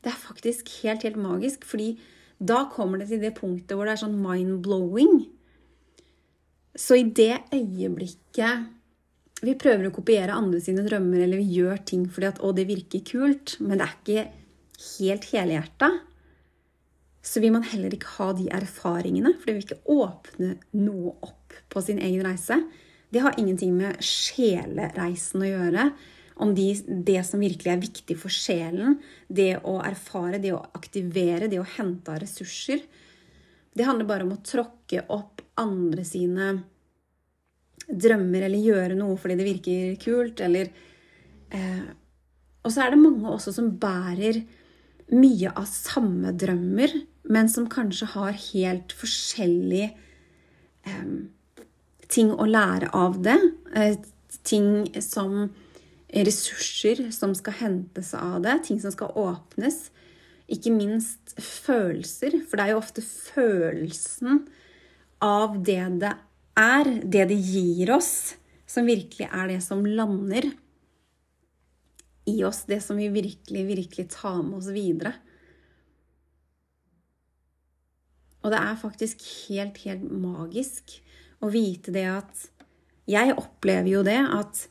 Det 0.04 0.12
er 0.12 0.20
faktisk 0.20 0.72
helt, 0.82 1.06
helt 1.08 1.20
magisk, 1.20 1.64
fordi 1.68 1.94
da 2.38 2.66
kommer 2.72 3.00
det 3.00 3.08
til 3.12 3.24
det 3.24 3.38
punktet 3.40 3.74
hvor 3.76 3.88
det 3.88 3.96
er 3.96 4.04
sånn 4.04 4.20
mind-blowing. 4.20 5.24
Så 6.78 6.98
i 7.00 7.06
det 7.10 7.34
øyeblikket 7.56 8.68
vi 9.46 9.54
prøver 9.58 9.90
å 9.90 9.94
kopiere 9.94 10.34
andre 10.34 10.60
sine 10.64 10.84
drømmer, 10.86 11.22
eller 11.24 11.42
vi 11.42 11.60
gjør 11.60 11.82
ting 11.86 12.08
fordi 12.10 12.30
at 12.32 12.40
'å, 12.42 12.54
det 12.58 12.68
virker 12.70 13.06
kult', 13.06 13.58
men 13.62 13.78
det 13.78 13.86
er 13.86 13.98
ikke 13.98 14.24
helt 14.98 15.26
helhjerta, 15.30 15.90
så 17.22 17.42
vil 17.44 17.54
man 17.54 17.66
heller 17.68 17.94
ikke 17.94 18.16
ha 18.18 18.32
de 18.34 18.48
erfaringene, 18.56 19.34
for 19.38 19.46
det 19.46 19.56
vil 19.56 19.66
ikke 19.66 19.94
åpne 19.94 20.58
noe 20.80 21.16
opp 21.22 21.58
på 21.70 21.84
sin 21.84 22.00
egen 22.00 22.24
reise. 22.26 22.62
Det 23.12 23.24
har 23.24 23.36
ingenting 23.38 23.76
med 23.78 24.00
sjelereisen 24.04 25.44
å 25.44 25.50
gjøre. 25.50 25.92
Om 26.38 26.54
de, 26.54 26.68
det 26.86 27.24
som 27.26 27.42
virkelig 27.42 27.72
er 27.74 27.82
viktig 27.82 28.18
for 28.22 28.30
sjelen, 28.30 29.00
det 29.28 29.58
å 29.66 29.80
erfare, 29.82 30.40
det 30.40 30.54
å 30.54 30.66
aktivere, 30.78 31.50
det 31.50 31.60
å 31.60 31.68
hente 31.78 32.14
av 32.14 32.22
ressurser. 32.22 32.84
Det 33.78 33.86
handler 33.86 34.10
bare 34.10 34.26
om 34.26 34.34
å 34.34 34.42
tråkke 34.46 35.04
opp 35.14 35.44
andre 35.62 36.06
sine 36.08 36.50
drømmer 37.88 38.48
eller 38.48 38.64
gjøre 38.64 38.98
noe 38.98 39.18
fordi 39.20 39.38
det 39.40 39.48
virker 39.48 39.96
kult, 40.02 40.42
eller 40.44 40.72
eh, 41.54 41.86
Og 42.66 42.74
så 42.74 42.84
er 42.84 42.94
det 42.94 43.00
mange 43.00 43.30
også 43.32 43.54
som 43.56 43.70
bærer 43.80 44.42
mye 45.14 45.54
av 45.56 45.68
samme 45.70 46.34
drømmer, 46.36 46.92
men 47.32 47.48
som 47.52 47.70
kanskje 47.72 48.10
har 48.12 48.36
helt 48.50 48.92
forskjellige 48.98 49.94
eh, 50.88 51.14
ting 52.12 52.34
å 52.34 52.48
lære 52.50 52.92
av 52.96 53.22
det. 53.24 53.38
Eh, 53.76 53.96
ting 54.48 54.88
som 55.04 55.48
ressurser 56.08 57.08
som 57.12 57.34
skal 57.36 57.56
hentes 57.62 58.14
av 58.18 58.42
det, 58.44 58.60
ting 58.68 58.80
som 58.84 58.92
skal 58.92 59.16
åpnes. 59.16 59.88
Ikke 60.48 60.72
minst 60.72 61.36
følelser, 61.44 62.40
for 62.48 62.56
det 62.56 62.66
er 62.66 62.74
jo 62.74 62.82
ofte 62.82 63.04
følelsen 63.04 64.46
av 65.24 65.58
det 65.66 65.82
det 66.04 66.14
er, 66.58 66.92
det 67.04 67.26
det 67.32 67.38
gir 67.38 67.92
oss, 67.98 68.38
som 68.68 68.88
virkelig 68.88 69.28
er 69.28 69.52
det 69.52 69.60
som 69.66 69.84
lander 69.86 70.50
i 72.28 72.42
oss, 72.44 72.66
det 72.68 72.82
som 72.84 73.00
vi 73.00 73.08
virkelig, 73.12 73.64
virkelig 73.68 74.08
tar 74.16 74.42
med 74.44 74.60
oss 74.60 74.72
videre. 74.76 75.14
Og 78.44 78.54
det 78.54 78.60
er 78.64 78.80
faktisk 78.80 79.24
helt, 79.48 79.80
helt 79.84 80.08
magisk 80.08 80.98
å 81.44 81.52
vite 81.52 81.94
det 81.96 82.08
at 82.12 82.48
Jeg 83.08 83.38
opplever 83.40 83.88
jo 83.88 84.02
det 84.04 84.20
at 84.20 84.66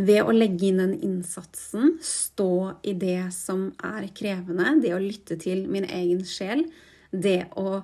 ved 0.00 0.22
å 0.24 0.34
legge 0.34 0.70
inn 0.70 0.80
den 0.80 0.94
innsatsen, 1.04 1.98
stå 2.04 2.80
i 2.86 2.94
det 2.98 3.30
som 3.36 3.68
er 3.84 4.08
krevende, 4.16 4.76
det 4.82 4.94
å 4.96 5.02
lytte 5.02 5.36
til 5.40 5.66
min 5.70 5.86
egen 5.88 6.22
sjel, 6.28 6.64
det 7.10 7.50
å 7.58 7.82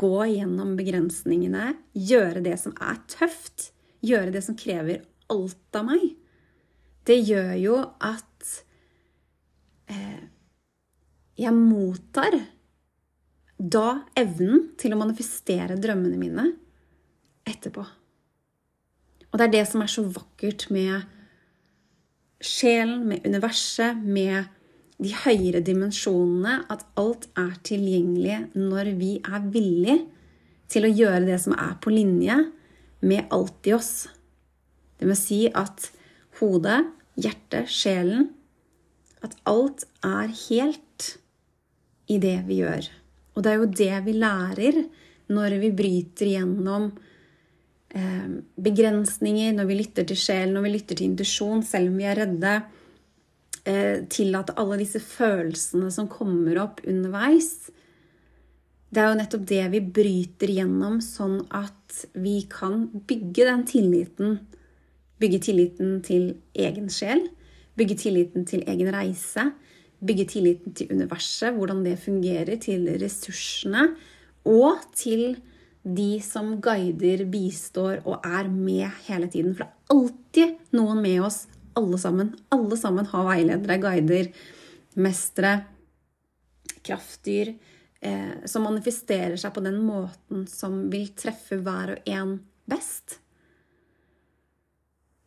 gå 0.00 0.16
gjennom 0.30 0.76
begrensningene, 0.78 1.74
gjøre 1.94 2.42
det 2.44 2.56
som 2.62 2.74
er 2.82 2.98
tøft, 3.10 3.70
gjøre 4.06 4.34
det 4.34 4.42
som 4.46 4.58
krever 4.58 5.04
alt 5.30 5.78
av 5.78 5.86
meg, 5.90 6.08
det 7.06 7.18
gjør 7.24 7.54
jo 7.58 7.76
at 8.04 8.50
eh, 9.90 10.24
jeg 11.40 11.56
mottar 11.56 12.36
da 13.60 14.02
evnen 14.18 14.70
til 14.80 14.94
å 14.94 15.00
manifestere 15.00 15.78
drømmene 15.80 16.20
mine 16.20 16.46
etterpå. 17.48 17.84
Og 19.30 19.38
det 19.38 19.46
er 19.46 19.54
det 19.54 19.64
som 19.68 19.82
er 19.84 19.90
så 19.90 20.04
vakkert 20.10 20.68
med 20.74 21.04
sjelen, 22.40 23.04
med 23.08 23.26
universet, 23.26 24.00
med 24.00 24.48
de 25.00 25.12
høyere 25.24 25.62
dimensjonene, 25.64 26.60
at 26.72 26.84
alt 27.00 27.28
er 27.38 27.54
tilgjengelig 27.64 28.40
når 28.56 28.92
vi 29.00 29.14
er 29.20 29.46
villige 29.52 30.00
til 30.70 30.86
å 30.86 30.92
gjøre 30.92 31.26
det 31.28 31.38
som 31.42 31.56
er 31.56 31.76
på 31.82 31.92
linje 31.92 32.36
med 33.00 33.30
alt 33.32 33.68
i 33.68 33.74
oss. 33.76 34.08
Det 35.00 35.08
vil 35.08 35.18
si 35.18 35.40
at 35.48 35.88
hodet, 36.40 36.84
hjertet, 37.20 37.68
sjelen 37.68 38.30
At 39.20 39.34
alt 39.44 39.82
er 40.00 40.30
helt 40.32 41.06
i 42.08 42.16
det 42.16 42.38
vi 42.46 42.62
gjør. 42.62 42.86
Og 43.36 43.44
det 43.44 43.50
er 43.50 43.58
jo 43.58 43.66
det 43.68 43.96
vi 44.06 44.14
lærer 44.16 44.78
når 45.28 45.56
vi 45.60 45.68
bryter 45.76 46.30
igjennom 46.30 46.86
eh, 46.88 47.09
begrensninger, 47.90 49.54
når 49.56 49.66
vi 49.66 49.78
lytter 49.80 50.06
til 50.06 50.18
sjelen, 50.18 50.54
når 50.54 50.66
vi 50.66 50.74
lytter 50.76 50.98
til 50.98 51.10
intuisjon, 51.10 51.64
selv 51.66 51.90
om 51.90 51.96
vi 51.98 52.06
er 52.06 52.20
redde. 52.22 52.52
Eh, 53.68 54.06
tillate 54.08 54.54
alle 54.56 54.78
disse 54.80 55.02
følelsene 55.04 55.90
som 55.92 56.08
kommer 56.08 56.62
opp 56.62 56.80
underveis. 56.88 57.68
Det 58.90 59.02
er 59.02 59.10
jo 59.10 59.18
nettopp 59.18 59.42
det 59.46 59.64
vi 59.74 59.80
bryter 59.98 60.52
gjennom, 60.54 61.00
sånn 61.04 61.42
at 61.54 62.06
vi 62.14 62.40
kan 62.50 62.88
bygge 63.10 63.46
den 63.46 63.66
tilliten. 63.68 64.38
Bygge 65.20 65.42
tilliten 65.50 65.98
til 66.06 66.30
egen 66.56 66.88
sjel, 66.90 67.26
bygge 67.76 67.98
tilliten 68.00 68.46
til 68.48 68.64
egen 68.70 68.88
reise, 68.94 69.50
bygge 70.00 70.24
tilliten 70.32 70.74
til 70.74 70.94
universet, 70.94 71.52
hvordan 71.54 71.84
det 71.84 71.98
fungerer, 72.00 72.56
til 72.56 72.88
ressursene 73.02 73.90
og 74.48 74.80
til 74.96 75.36
de 75.82 76.20
som 76.24 76.52
guider, 76.60 77.24
bistår 77.30 78.02
og 78.04 78.26
er 78.26 78.50
med 78.52 78.88
hele 79.06 79.30
tiden. 79.32 79.54
For 79.56 79.64
det 79.64 79.70
er 79.70 79.96
alltid 79.96 80.76
noen 80.76 81.00
med 81.02 81.24
oss, 81.24 81.44
alle 81.78 82.00
sammen. 82.00 82.34
Alle 82.52 82.76
sammen 82.80 83.08
har 83.08 83.26
veiledere, 83.28 83.78
guider, 83.80 84.28
mestere, 85.00 85.54
kraftdyr, 86.84 87.54
eh, 88.00 88.44
som 88.44 88.66
manifesterer 88.68 89.38
seg 89.40 89.54
på 89.54 89.64
den 89.64 89.80
måten 89.84 90.46
som 90.50 90.82
vil 90.92 91.10
treffe 91.16 91.60
hver 91.60 91.96
og 91.96 92.12
en 92.12 92.36
best. 92.70 93.20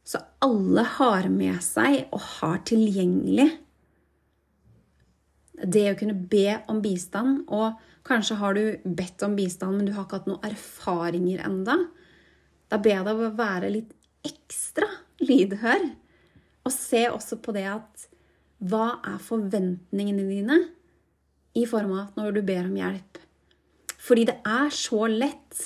Så 0.03 0.19
alle 0.43 0.83
har 0.99 1.29
med 1.31 1.61
seg 1.63 2.03
og 2.11 2.21
har 2.37 2.59
tilgjengelig 2.67 3.49
det 5.63 5.85
å 5.91 5.97
kunne 5.97 6.17
be 6.29 6.59
om 6.69 6.81
bistand. 6.83 7.45
Og 7.47 7.79
kanskje 8.07 8.37
har 8.39 8.57
du 8.57 8.63
bedt 8.83 9.23
om 9.25 9.35
bistand, 9.37 9.77
men 9.77 9.87
du 9.87 9.93
har 9.95 10.05
ikke 10.05 10.21
hatt 10.21 10.29
noen 10.29 10.47
erfaringer 10.47 11.43
enda. 11.47 11.77
Da 12.71 12.79
ber 12.81 12.97
jeg 12.97 13.07
deg 13.07 13.21
å 13.21 13.33
være 13.37 13.71
litt 13.71 13.93
ekstra 14.27 14.89
lydhør. 15.23 15.89
Og 16.63 16.71
se 16.71 17.05
også 17.09 17.39
på 17.43 17.55
det 17.55 17.65
at 17.69 18.07
hva 18.63 18.99
er 19.03 19.19
forventningene 19.19 20.23
dine 20.29 20.59
i 21.59 21.65
form 21.69 21.91
av 21.95 22.05
at 22.05 22.19
når 22.19 22.37
du 22.37 22.41
ber 22.47 22.67
om 22.67 22.77
hjelp? 22.79 23.19
Fordi 24.03 24.27
det 24.27 24.37
er 24.47 24.71
så 24.75 25.07
lett 25.11 25.63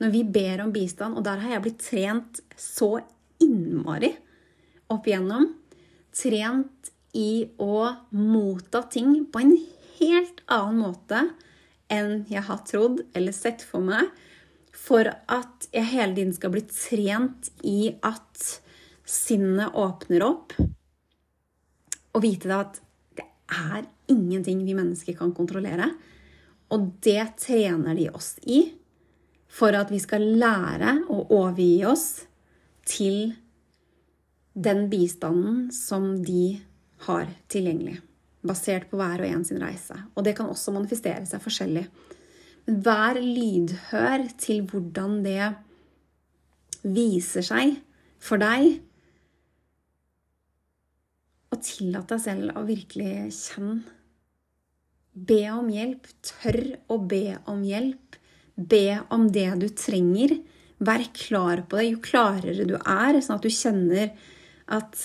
når 0.00 0.12
vi 0.14 0.22
ber 0.24 0.62
om 0.64 0.72
bistand, 0.72 1.18
og 1.18 1.24
der 1.26 1.42
har 1.42 1.56
jeg 1.56 1.64
blitt 1.66 1.82
trent 1.84 2.40
så 2.58 2.94
innmari 3.42 4.12
opp 4.90 5.06
igjennom. 5.06 5.48
Trent 6.14 6.90
i 7.16 7.44
å 7.62 7.90
motta 8.16 8.84
ting 8.90 9.14
på 9.30 9.42
en 9.42 9.54
helt 10.00 10.42
annen 10.50 10.80
måte 10.80 11.24
enn 11.92 12.24
jeg 12.30 12.44
har 12.46 12.64
trodd 12.68 13.02
eller 13.16 13.34
sett 13.36 13.64
for 13.66 13.84
meg, 13.84 14.08
for 14.70 15.06
at 15.10 15.68
jeg 15.74 15.90
hele 15.92 16.16
tiden 16.16 16.34
skal 16.36 16.52
bli 16.54 16.62
trent 16.70 17.50
i 17.66 17.92
at 18.06 18.44
sinnet 19.10 19.74
åpner 19.78 20.24
opp, 20.24 20.54
og 22.10 22.24
vite 22.24 22.50
at 22.54 22.80
det 23.18 23.26
er 23.50 23.84
ingenting 24.10 24.64
vi 24.66 24.74
mennesker 24.74 25.18
kan 25.18 25.34
kontrollere. 25.34 25.90
Og 26.70 26.86
det 27.02 27.22
trener 27.42 27.98
de 27.98 28.08
oss 28.14 28.36
i 28.46 28.62
for 29.50 29.74
at 29.74 29.90
vi 29.90 29.98
skal 30.02 30.22
lære 30.38 31.00
å 31.10 31.24
overgi 31.34 31.82
oss 31.86 32.06
til 32.86 33.32
den 34.54 34.86
bistanden 34.90 35.68
som 35.74 36.12
de 36.26 36.60
har 37.06 37.26
tilgjengelig. 37.50 37.98
Basert 38.46 38.88
på 38.88 38.96
hver 38.96 39.20
og 39.20 39.28
en 39.28 39.44
sin 39.44 39.60
reise. 39.60 39.96
Og 40.16 40.24
det 40.24 40.34
kan 40.38 40.48
også 40.48 40.72
manifestere 40.72 41.26
seg 41.28 41.42
forskjellig. 41.44 41.84
Men 42.66 42.78
vær 42.86 43.20
lydhør 43.20 44.28
til 44.40 44.62
hvordan 44.68 45.20
det 45.26 45.50
viser 46.80 47.44
seg 47.44 47.76
for 48.22 48.40
deg. 48.40 48.78
Og 51.50 51.60
tillat 51.66 52.08
deg 52.12 52.22
selv 52.22 52.56
å 52.56 52.64
virkelig 52.68 53.14
kjenne. 53.36 53.80
Be 55.10 55.42
om 55.52 55.68
hjelp. 55.68 56.06
Tør 56.22 56.60
å 56.94 57.00
be 57.10 57.24
om 57.50 57.64
hjelp. 57.66 58.16
Be 58.54 59.00
om 59.12 59.26
det 59.32 59.48
du 59.60 59.66
trenger. 59.74 60.36
Vær 60.80 61.04
klar 61.16 61.64
på 61.68 61.80
det. 61.80 61.88
Jo 61.90 62.02
klarere 62.04 62.68
du 62.68 62.76
er, 62.78 63.18
sånn 63.20 63.36
at 63.36 63.44
du 63.44 63.52
kjenner 63.52 64.14
at 64.70 65.02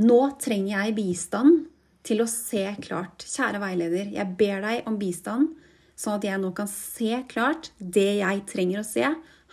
nå 0.00 0.20
trenger 0.40 0.86
jeg 0.86 0.96
bistand 0.96 1.66
til 2.06 2.22
å 2.22 2.28
se 2.30 2.64
klart. 2.82 3.24
Kjære 3.28 3.60
veileder, 3.62 4.12
jeg 4.14 4.36
ber 4.38 4.62
deg 4.64 4.88
om 4.88 4.98
bistand, 5.00 5.52
sånn 5.98 6.16
at 6.18 6.26
jeg 6.28 6.40
nå 6.40 6.52
kan 6.56 6.70
se 6.70 7.22
klart 7.28 7.70
det 7.78 8.20
jeg 8.20 8.44
trenger 8.48 8.80
å 8.80 8.86
se 8.88 9.06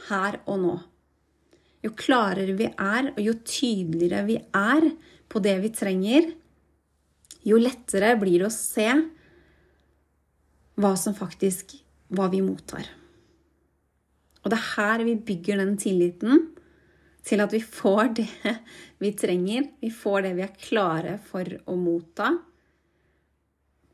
her 0.08 0.40
og 0.46 0.62
nå. 0.64 0.76
Jo 1.86 1.94
klarere 1.98 2.56
vi 2.58 2.70
er, 2.72 3.12
og 3.14 3.22
jo 3.22 3.36
tydeligere 3.46 4.26
vi 4.28 4.38
er 4.56 4.90
på 5.28 5.42
det 5.44 5.58
vi 5.64 5.72
trenger, 5.76 6.32
jo 7.48 7.60
lettere 7.62 8.16
blir 8.20 8.42
det 8.42 8.50
å 8.50 8.54
se 8.54 8.88
hva 10.78 10.94
som 11.00 11.16
faktisk 11.18 11.78
hva 12.14 12.28
vi 12.32 12.42
mottar. 12.44 12.88
Og 14.44 14.52
det 14.52 14.58
er 14.58 14.70
her 14.78 15.04
vi 15.04 15.16
bygger 15.28 15.60
den 15.60 15.76
tilliten 15.80 16.46
til 17.28 17.44
at 17.44 17.54
vi 17.54 17.62
får 17.62 18.14
det 18.22 18.54
vi 19.04 19.14
trenger. 19.18 19.72
Vi 19.82 19.92
får 19.94 20.28
det 20.28 20.36
vi 20.38 20.46
er 20.46 20.60
klare 20.62 21.18
for 21.24 21.58
å 21.68 21.76
motta. 21.80 22.32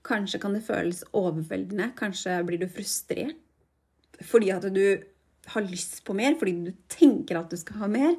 Kanskje 0.04 0.40
kan 0.44 0.56
det 0.56 0.66
føles 0.66 1.04
overveldende. 1.16 1.94
Kanskje 1.98 2.42
blir 2.48 2.62
du 2.62 2.70
frustrert 2.72 3.40
fordi 4.24 4.52
at 4.54 4.66
du 4.72 4.86
har 5.52 5.66
lyst 5.66 6.04
på 6.06 6.14
mer, 6.16 6.36
fordi 6.40 6.70
du 6.70 6.72
tenker 6.88 7.40
at 7.40 7.52
du 7.52 7.58
skal 7.60 7.82
ha 7.82 7.90
mer. 7.92 8.14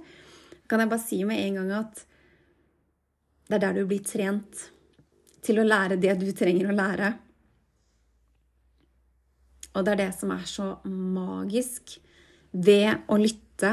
Kan 0.69 0.83
jeg 0.83 0.91
bare 0.91 1.05
si 1.05 1.21
med 1.25 1.41
en 1.41 1.61
gang 1.61 1.71
at 1.79 2.03
det 3.49 3.57
er 3.57 3.63
der 3.63 3.79
du 3.79 3.87
blir 3.89 4.03
trent 4.05 4.67
til 5.45 5.61
å 5.61 5.67
lære 5.67 6.01
det 6.01 6.17
du 6.21 6.27
trenger 6.37 6.69
å 6.69 6.77
lære. 6.77 7.11
Og 9.75 9.85
det 9.85 9.95
er 9.95 10.01
det 10.05 10.11
som 10.17 10.33
er 10.35 10.45
så 10.49 10.69
magisk 10.89 11.97
ved 12.53 13.07
å 13.11 13.19
lytte 13.21 13.73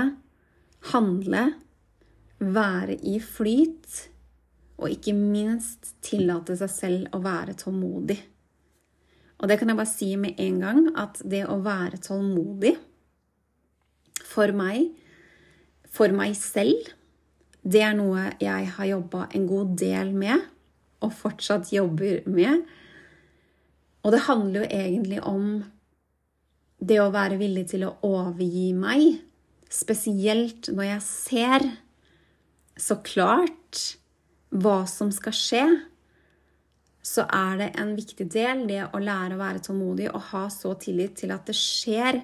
handle, 0.89 1.45
være 2.41 2.97
i 3.05 3.19
flyt, 3.21 4.07
og 4.81 4.89
ikke 4.89 5.13
minst 5.13 5.93
tillate 6.01 6.55
seg 6.57 6.71
selv 6.73 7.15
å 7.15 7.21
være 7.21 7.53
tålmodig. 7.59 8.17
Og 9.41 9.49
det 9.49 9.57
kan 9.57 9.69
jeg 9.69 9.77
bare 9.77 9.89
si 9.89 10.09
med 10.21 10.41
en 10.41 10.57
gang 10.61 10.81
at 11.01 11.21
det 11.25 11.43
å 11.49 11.59
være 11.61 12.01
tålmodig 12.01 12.75
for 14.31 14.53
meg, 14.55 14.89
for 15.91 16.13
meg 16.15 16.35
selv, 16.39 16.89
det 17.61 17.81
er 17.85 17.97
noe 17.97 18.31
jeg 18.41 18.69
har 18.77 18.89
jobba 18.89 19.27
en 19.37 19.45
god 19.49 19.75
del 19.81 20.13
med, 20.17 20.45
og 21.01 21.13
fortsatt 21.17 21.73
jobber 21.73 22.21
med. 22.29 22.63
Og 24.01 24.13
det 24.13 24.23
handler 24.25 24.63
jo 24.63 24.69
egentlig 24.69 25.19
om 25.25 25.47
det 26.81 26.97
å 27.01 27.11
være 27.13 27.37
villig 27.41 27.67
til 27.73 27.85
å 27.85 27.95
overgi 28.05 28.71
meg 28.73 29.19
Spesielt 29.71 30.67
når 30.73 30.89
jeg 30.89 31.03
ser 31.05 31.65
så 32.79 32.97
klart 33.05 33.81
hva 34.51 34.81
som 34.89 35.11
skal 35.15 35.35
skje, 35.35 35.65
så 37.01 37.25
er 37.33 37.57
det 37.61 37.69
en 37.81 37.95
viktig 37.97 38.27
del 38.29 38.65
det 38.69 38.83
å 38.91 39.01
lære 39.01 39.37
å 39.37 39.41
være 39.41 39.63
tålmodig 39.65 40.09
og 40.11 40.27
ha 40.31 40.45
så 40.53 40.75
tillit 40.79 41.15
til 41.23 41.33
at 41.33 41.47
det 41.49 41.57
skjer 41.57 42.19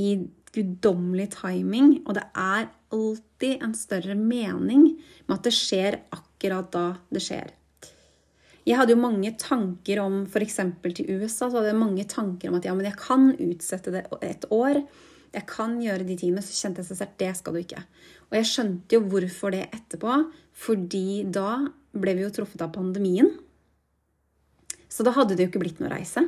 i 0.00 0.10
guddommelig 0.52 1.30
timing. 1.38 1.94
Og 2.04 2.18
det 2.18 2.26
er 2.36 2.68
alltid 2.92 3.64
en 3.64 3.74
større 3.76 4.16
mening 4.18 4.90
med 5.26 5.36
at 5.38 5.46
det 5.48 5.54
skjer 5.56 5.98
akkurat 6.12 6.68
da 6.74 6.86
det 7.14 7.22
skjer. 7.24 7.54
Jeg 8.62 8.78
hadde 8.78 8.94
jo 8.94 9.02
mange 9.02 9.32
tanker 9.40 9.98
om 10.04 10.20
f.eks. 10.28 10.60
til 10.84 11.08
USA. 11.16 11.48
så 11.48 11.56
hadde 11.56 11.72
jeg 11.72 11.80
mange 11.80 12.04
tanker 12.06 12.50
om 12.50 12.60
at 12.60 12.68
ja, 12.68 12.74
men 12.76 12.86
jeg 12.86 12.98
kan 13.00 13.32
utsette 13.32 13.94
det 13.94 14.04
et 14.22 14.46
år 14.54 14.84
jeg 15.32 15.46
kan 15.48 15.78
gjøre 15.80 16.04
de 16.06 16.16
tingene, 16.18 16.42
så 16.44 16.54
kjente 16.54 16.82
jeg 16.82 16.90
seg 16.90 17.00
selv 17.00 17.16
det 17.20 17.30
skal 17.38 17.56
du 17.56 17.62
ikke. 17.62 17.84
Og 18.30 18.36
jeg 18.38 18.48
skjønte 18.48 18.96
jo 18.96 19.04
hvorfor 19.12 19.54
det 19.54 19.64
etterpå, 19.72 20.18
fordi 20.64 21.22
da 21.32 21.62
ble 21.92 22.16
vi 22.18 22.24
jo 22.24 22.32
truffet 22.32 22.64
av 22.64 22.72
pandemien. 22.74 23.30
Så 24.92 25.04
da 25.06 25.14
hadde 25.16 25.36
det 25.36 25.46
jo 25.46 25.52
ikke 25.52 25.62
blitt 25.64 25.80
noe 25.80 25.92
reise. 25.92 26.26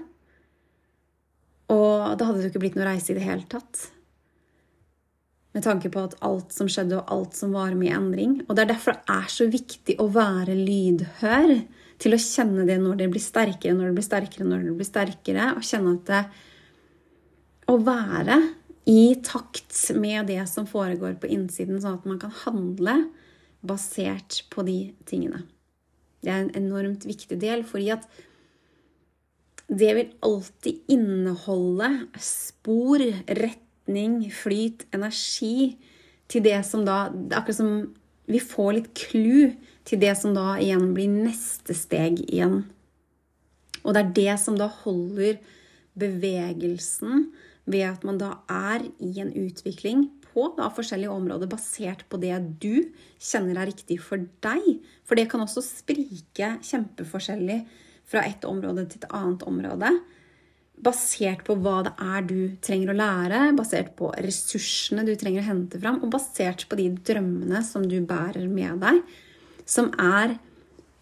Og 1.72 2.14
da 2.16 2.28
hadde 2.28 2.40
det 2.40 2.48
jo 2.48 2.52
ikke 2.54 2.64
blitt 2.64 2.78
noe 2.78 2.88
reise 2.88 3.12
i 3.12 3.18
det 3.18 3.26
hele 3.26 3.46
tatt. 3.48 3.90
med 5.54 5.62
tanke 5.62 5.86
på 5.86 6.00
at 6.02 6.16
alt 6.26 6.50
som 6.50 6.66
skjedde, 6.66 6.96
og 6.98 7.10
alt 7.14 7.36
som 7.38 7.52
var 7.54 7.76
med 7.78 7.86
i 7.86 7.94
endring. 7.94 8.32
Og 8.48 8.56
det 8.56 8.64
er 8.64 8.72
derfor 8.72 8.96
det 8.96 9.14
er 9.14 9.28
så 9.30 9.44
viktig 9.46 9.94
å 10.02 10.08
være 10.10 10.56
lydhør 10.58 11.52
til 12.02 12.16
å 12.16 12.18
kjenne 12.18 12.64
det 12.66 12.80
når 12.82 12.96
det 12.98 13.06
blir 13.12 13.22
sterkere, 13.22 13.76
når 13.76 13.92
det 13.92 13.94
blir 14.00 14.06
sterkere, 14.08 14.48
når 14.48 14.64
det 14.66 14.74
blir 14.80 14.88
sterkere, 14.88 15.52
og 15.54 15.62
kjenne 15.62 15.94
at 15.94 16.10
det, 16.10 16.24
Å 17.64 17.78
være 17.80 18.34
i 18.85 19.14
takt 19.25 19.90
med 19.97 20.29
det 20.29 20.42
som 20.51 20.66
foregår 20.68 21.16
på 21.20 21.31
innsiden, 21.33 21.81
sånn 21.81 21.99
at 22.01 22.09
man 22.09 22.20
kan 22.20 22.35
handle 22.44 22.99
basert 23.64 24.42
på 24.53 24.64
de 24.66 24.79
tingene. 25.09 25.44
Det 26.25 26.33
er 26.33 26.44
en 26.44 26.55
enormt 26.57 27.07
viktig 27.09 27.38
del, 27.40 27.64
fordi 27.68 27.90
at 27.97 28.05
det 29.68 29.90
vil 29.97 30.12
alltid 30.25 30.92
inneholde 30.92 31.88
spor, 32.20 33.01
retning, 33.29 34.18
flyt, 34.33 34.85
energi 34.92 35.79
til 36.29 36.44
det 36.44 36.61
som 36.68 36.85
da 36.85 37.09
Det 37.12 37.33
er 37.33 37.40
akkurat 37.40 37.61
som 37.61 37.73
vi 38.29 38.40
får 38.40 38.70
litt 38.77 38.92
clou 38.97 39.51
til 39.85 40.01
det 40.01 40.14
som 40.16 40.37
da 40.37 40.55
igjen 40.61 40.92
blir 40.97 41.12
neste 41.12 41.77
steg 41.77 42.23
igjen. 42.25 42.62
Og 43.85 43.92
det 43.92 44.01
er 44.01 44.14
det 44.16 44.37
som 44.40 44.57
da 44.57 44.68
holder 44.85 45.40
bevegelsen 46.01 47.29
ved 47.70 47.87
at 47.88 48.05
man 48.05 48.18
da 48.20 48.37
er 48.50 48.85
i 49.03 49.12
en 49.22 49.33
utvikling 49.33 50.09
på 50.35 50.48
da 50.59 50.68
forskjellige 50.74 51.14
områder 51.14 51.50
basert 51.50 52.05
på 52.11 52.18
det 52.20 52.35
du 52.62 52.90
kjenner 53.22 53.61
er 53.62 53.70
riktig 53.70 54.00
for 54.03 54.22
deg. 54.44 54.66
For 55.07 55.18
det 55.18 55.29
kan 55.33 55.44
også 55.44 55.62
sprike 55.64 56.57
kjempeforskjellig 56.64 57.62
fra 58.11 58.24
et 58.29 58.44
område 58.48 58.87
til 58.90 59.00
et 59.00 59.14
annet 59.14 59.44
område. 59.48 59.92
Basert 60.85 61.44
på 61.46 61.57
hva 61.62 61.79
det 61.87 61.94
er 62.03 62.27
du 62.27 62.38
trenger 62.64 62.90
å 62.92 62.98
lære, 62.98 63.44
basert 63.57 63.94
på 63.96 64.11
ressursene 64.18 65.07
du 65.07 65.14
trenger 65.16 65.44
å 65.44 65.48
hente 65.53 65.81
fram, 65.81 66.03
og 66.03 66.12
basert 66.12 66.66
på 66.68 66.79
de 66.81 66.90
drømmene 66.98 67.62
som 67.64 67.87
du 67.87 68.00
bærer 68.05 68.50
med 68.50 68.83
deg, 68.83 69.00
som 69.64 69.92
er 70.03 70.37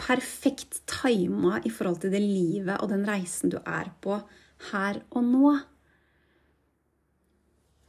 perfekt 0.02 0.82
tima 0.90 1.58
i 1.64 1.72
forhold 1.72 2.02
til 2.02 2.12
det 2.14 2.22
livet 2.22 2.80
og 2.82 2.90
den 2.90 3.04
reisen 3.06 3.52
du 3.52 3.58
er 3.62 3.90
på 4.02 4.20
her 4.70 5.02
og 5.10 5.24
nå. 5.26 5.52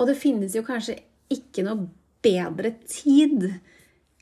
Og 0.04 0.10
det 0.10 0.20
finnes 0.20 0.52
jo 0.52 0.66
kanskje 0.68 0.98
ikke 1.32 1.63
noe 1.63 1.88
bedre 2.24 2.74
tid 2.84 3.46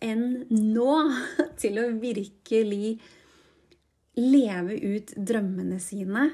enn 0.01 0.45
nå 0.53 0.93
til 1.61 1.79
å 1.81 1.87
virkelig 1.97 2.99
leve 4.21 4.77
ut 4.77 5.13
drømmene 5.17 5.79
sine 5.81 6.27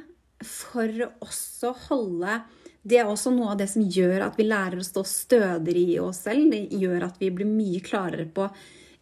for 0.44 0.92
å 1.06 1.08
også 1.24 1.72
holde 1.88 2.42
Det 2.84 3.00
er 3.00 3.08
også 3.08 3.32
noe 3.32 3.54
av 3.54 3.62
det 3.62 3.70
som 3.72 3.86
gjør 3.88 4.26
at 4.28 4.36
vi 4.36 4.50
lærer 4.50 4.82
å 4.82 4.86
stå 4.86 5.04
stødigere 5.08 5.96
i 5.96 5.98
oss 6.00 6.26
selv. 6.28 6.52
Det 6.52 6.78
gjør 6.80 7.08
at 7.08 7.18
vi 7.20 7.32
blir 7.36 7.48
mye 7.50 7.82
klarere 7.84 8.28
på 8.32 8.46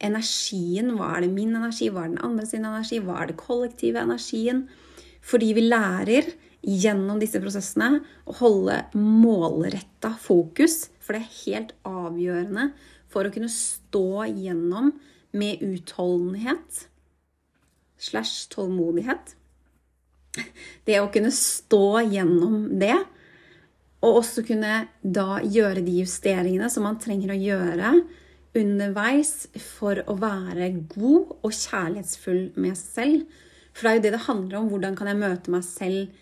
energien. 0.05 0.93
Hva 0.97 1.11
er 1.15 1.25
det 1.25 1.33
min 1.33 1.53
energi? 1.57 1.89
Hva 1.89 2.05
er 2.05 2.13
den 2.13 2.23
andre 2.25 2.47
sin 2.49 2.65
energi? 2.65 3.01
Hva 3.01 3.19
er 3.21 3.31
det 3.31 3.37
kollektive 3.41 4.01
energien? 4.01 4.65
Fordi 5.25 5.51
vi 5.57 5.65
lærer 5.67 6.31
gjennom 6.65 7.19
disse 7.21 7.39
prosessene 7.41 8.01
og 8.25 8.39
holde 8.41 8.79
målretta 8.97 10.15
fokus. 10.21 10.89
For 10.99 11.15
det 11.15 11.21
er 11.21 11.39
helt 11.45 11.73
avgjørende 11.85 12.71
for 13.11 13.27
å 13.27 13.33
kunne 13.33 13.51
stå 13.51 14.25
gjennom 14.33 14.93
med 15.35 15.63
utholdenhet 15.63 16.85
slash 18.01 18.49
tålmodighet. 18.53 19.35
Det 20.85 20.99
å 20.99 21.11
kunne 21.13 21.31
stå 21.31 22.01
gjennom 22.11 22.65
det, 22.81 22.97
og 24.03 24.19
også 24.19 24.43
kunne 24.45 24.83
da 25.01 25.39
gjøre 25.41 25.81
de 25.85 26.01
justeringene 26.01 26.67
som 26.69 26.85
man 26.85 26.99
trenger 27.01 27.31
å 27.33 27.39
gjøre 27.39 27.93
underveis 28.55 29.47
for 29.59 30.01
å 30.07 30.15
være 30.19 30.69
god 30.91 31.31
og 31.41 31.55
kjærlighetsfull 31.55 32.43
med 32.59 32.77
seg 32.77 32.91
selv. 32.99 33.41
For 33.75 33.87
det 33.87 33.91
er 33.91 33.97
jo 33.97 34.03
det 34.05 34.13
det 34.15 34.25
handler 34.27 34.59
om. 34.59 34.69
Hvordan 34.71 34.95
kan 34.95 35.09
jeg 35.11 35.19
møte 35.19 35.51
meg 35.51 35.65
selv 35.67 36.13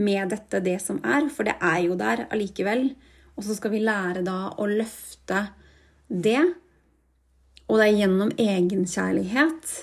med 0.00 0.32
dette, 0.32 0.62
det 0.64 0.78
som 0.82 0.98
er? 1.04 1.28
For 1.32 1.48
det 1.48 1.58
er 1.60 1.84
jo 1.84 1.98
der 2.00 2.26
allikevel. 2.30 2.90
Og 3.36 3.46
så 3.46 3.56
skal 3.56 3.74
vi 3.74 3.84
lære 3.84 4.24
da 4.26 4.50
å 4.56 4.66
løfte 4.68 5.44
det. 6.08 6.40
Og 7.70 7.78
det 7.78 7.86
er 7.86 8.00
gjennom 8.02 8.34
egenkjærlighet 8.34 9.78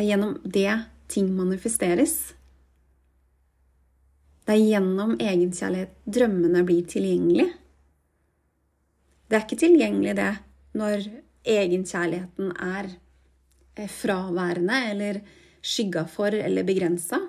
det 0.00 0.04
er 0.06 0.12
gjennom 0.14 0.36
det 0.44 0.74
ting 1.10 1.26
manifesteres. 1.34 2.14
Det 4.46 4.54
er 4.54 4.62
gjennom 4.64 5.16
egenkjærlighet 5.20 5.98
drømmene 6.06 6.62
blir 6.66 6.86
tilgjengelig. 6.88 7.48
Det 9.28 9.36
er 9.36 9.44
ikke 9.44 9.58
tilgjengelig, 9.60 10.14
det, 10.18 10.30
når 10.78 11.04
egenkjærligheten 11.46 12.54
er 12.54 12.88
eh, 13.76 13.90
fraværende 13.90 14.78
eller 14.90 15.20
skygga 15.60 16.06
for 16.10 16.34
eller 16.34 16.66
begrensa. 16.66 17.20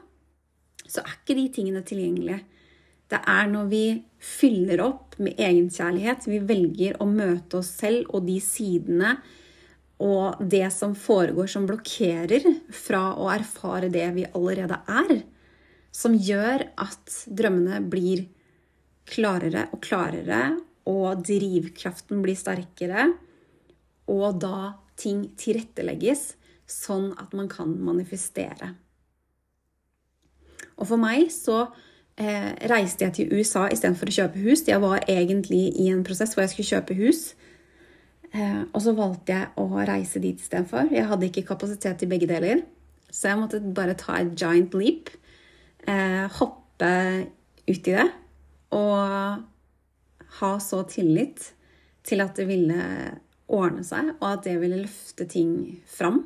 Så 0.92 1.04
er 1.04 1.14
ikke 1.16 1.38
de 1.38 1.46
tingene 1.56 1.84
tilgjengelige. 1.88 2.42
Det 3.12 3.20
er 3.28 3.48
når 3.52 3.70
vi 3.72 3.86
fyller 4.24 4.84
opp 4.84 5.18
med 5.20 5.40
egenkjærlighet, 5.40 6.28
vi 6.32 6.40
velger 6.48 7.00
å 7.04 7.08
møte 7.10 7.60
oss 7.60 7.72
selv 7.82 8.12
og 8.16 8.28
de 8.28 8.38
sidene 8.44 9.16
og 10.02 10.40
det 10.50 10.66
som 10.74 10.96
foregår 10.98 11.50
som 11.52 11.68
blokkerer 11.70 12.46
fra 12.74 13.12
å 13.22 13.28
erfare 13.30 13.92
det 13.94 14.08
vi 14.16 14.26
allerede 14.32 14.80
er, 14.90 15.22
som 15.94 16.16
gjør 16.16 16.66
at 16.82 17.18
drømmene 17.28 17.82
blir 17.92 18.26
klarere 19.12 19.68
og 19.76 19.82
klarere, 19.84 20.42
og 20.90 21.22
drivkraften 21.28 22.24
blir 22.24 22.40
sterkere, 22.40 23.12
og 24.10 24.40
da 24.42 24.72
ting 24.98 25.28
tilrettelegges 25.38 26.32
sånn 26.66 27.12
at 27.22 27.36
man 27.38 27.52
kan 27.52 27.76
manifestere. 27.86 28.74
Og 30.82 30.90
for 30.90 31.02
meg 31.02 31.30
så 31.34 31.68
eh, 32.18 32.52
reiste 32.72 33.06
jeg 33.06 33.16
til 33.18 33.36
USA 33.38 33.68
istedenfor 33.70 34.10
å 34.10 34.16
kjøpe 34.18 34.42
hus. 34.42 34.66
Jeg 34.68 34.82
var 34.82 35.06
egentlig 35.06 35.68
i 35.80 35.88
en 35.94 36.04
prosess 36.08 36.34
hvor 36.34 36.44
jeg 36.46 36.56
skulle 36.56 36.72
kjøpe 36.74 36.98
hus. 36.98 37.24
Eh, 38.32 38.64
og 38.72 38.80
så 38.84 38.96
valgte 38.98 39.36
jeg 39.36 39.52
å 39.62 39.68
reise 39.88 40.22
dit 40.24 40.40
istedenfor. 40.40 40.90
Jeg 40.94 41.10
hadde 41.10 41.30
ikke 41.30 41.46
kapasitet 41.52 42.02
til 42.02 42.12
begge 42.12 42.30
deler. 42.32 42.66
Så 43.12 43.30
jeg 43.30 43.42
måtte 43.42 43.62
bare 43.76 43.98
ta 44.00 44.18
et 44.22 44.34
giant 44.40 44.74
leap. 44.80 45.12
Eh, 45.88 46.26
hoppe 46.40 46.92
ut 47.68 47.90
i 47.92 47.96
det. 47.98 48.08
Og 48.74 49.44
ha 50.42 50.54
så 50.64 50.86
tillit 50.88 51.52
til 52.08 52.24
at 52.24 52.38
det 52.40 52.48
ville 52.50 52.80
ordne 53.52 53.84
seg, 53.84 54.14
og 54.22 54.28
at 54.30 54.46
det 54.48 54.56
ville 54.62 54.80
løfte 54.86 55.28
ting 55.30 55.82
fram. 55.92 56.24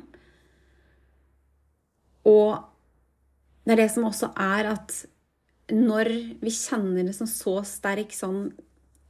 Og 2.26 2.62
det 3.66 3.74
er 3.74 3.82
det 3.82 3.90
som 3.92 4.06
også 4.06 4.30
er 4.38 4.70
at 4.70 4.94
når 5.74 6.10
vi 6.38 6.52
kjenner 6.54 7.08
det 7.08 7.16
som 7.16 7.26
så 7.26 7.58
sterk 7.66 8.14
sånn 8.14 8.52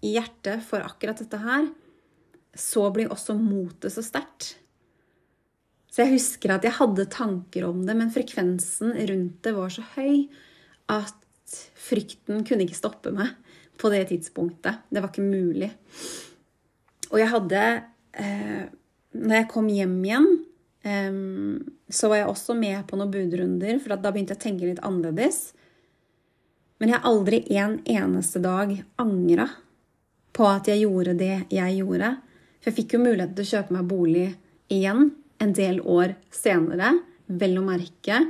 i 0.05 0.15
hjertet 0.15 0.65
for 0.65 0.85
akkurat 0.85 1.21
dette 1.21 1.41
her, 1.43 1.67
så 2.57 2.87
blir 2.95 3.13
også 3.13 3.37
motet 3.37 3.93
så 3.93 4.05
sterkt. 4.05 4.55
Så 5.93 6.05
jeg 6.05 6.17
husker 6.17 6.55
at 6.55 6.65
jeg 6.65 6.77
hadde 6.77 7.09
tanker 7.13 7.69
om 7.69 7.83
det, 7.85 7.97
men 7.97 8.13
frekvensen 8.13 8.95
rundt 8.97 9.39
det 9.45 9.53
var 9.57 9.73
så 9.73 9.85
høy 9.95 10.27
at 10.93 11.57
frykten 11.77 12.45
kunne 12.47 12.67
ikke 12.67 12.79
stoppe 12.79 13.13
meg 13.15 13.35
på 13.81 13.93
det 13.93 14.07
tidspunktet. 14.11 14.83
Det 14.89 15.03
var 15.03 15.13
ikke 15.13 15.25
mulig. 15.25 15.71
Og 17.13 17.21
jeg 17.21 17.31
hadde 17.31 17.63
eh, 18.19 18.65
Når 19.17 19.35
jeg 19.39 19.49
kom 19.49 19.69
hjem 19.73 19.97
igjen, 20.05 20.27
så 20.87 22.09
var 22.11 22.21
jeg 22.21 22.31
også 22.31 22.55
med 22.55 22.85
på 22.87 22.99
noen 22.99 23.11
budrunder, 23.11 23.79
for 23.83 23.97
da 23.97 24.13
begynte 24.15 24.37
jeg 24.37 24.41
å 24.41 24.45
tenke 24.45 24.69
litt 24.69 24.83
annerledes. 24.87 25.51
Men 26.79 26.93
jeg 26.93 27.01
har 27.01 27.09
aldri 27.11 27.41
en 27.57 27.79
eneste 27.89 28.43
dag 28.45 28.75
angra 29.01 29.49
på 30.37 30.47
at 30.47 30.69
jeg 30.69 30.85
gjorde 30.85 31.17
det 31.19 31.47
jeg 31.51 31.79
gjorde. 31.81 32.13
For 32.61 32.71
jeg 32.71 32.79
fikk 32.81 32.97
jo 32.97 33.05
mulighet 33.05 33.35
til 33.37 33.47
å 33.47 33.53
kjøpe 33.55 33.77
meg 33.77 33.89
bolig 33.91 34.27
igjen 34.73 35.11
en 35.43 35.55
del 35.57 35.81
år 35.81 36.17
senere, 36.35 36.93
vel 37.27 37.59
å 37.61 37.65
merke. 37.67 38.21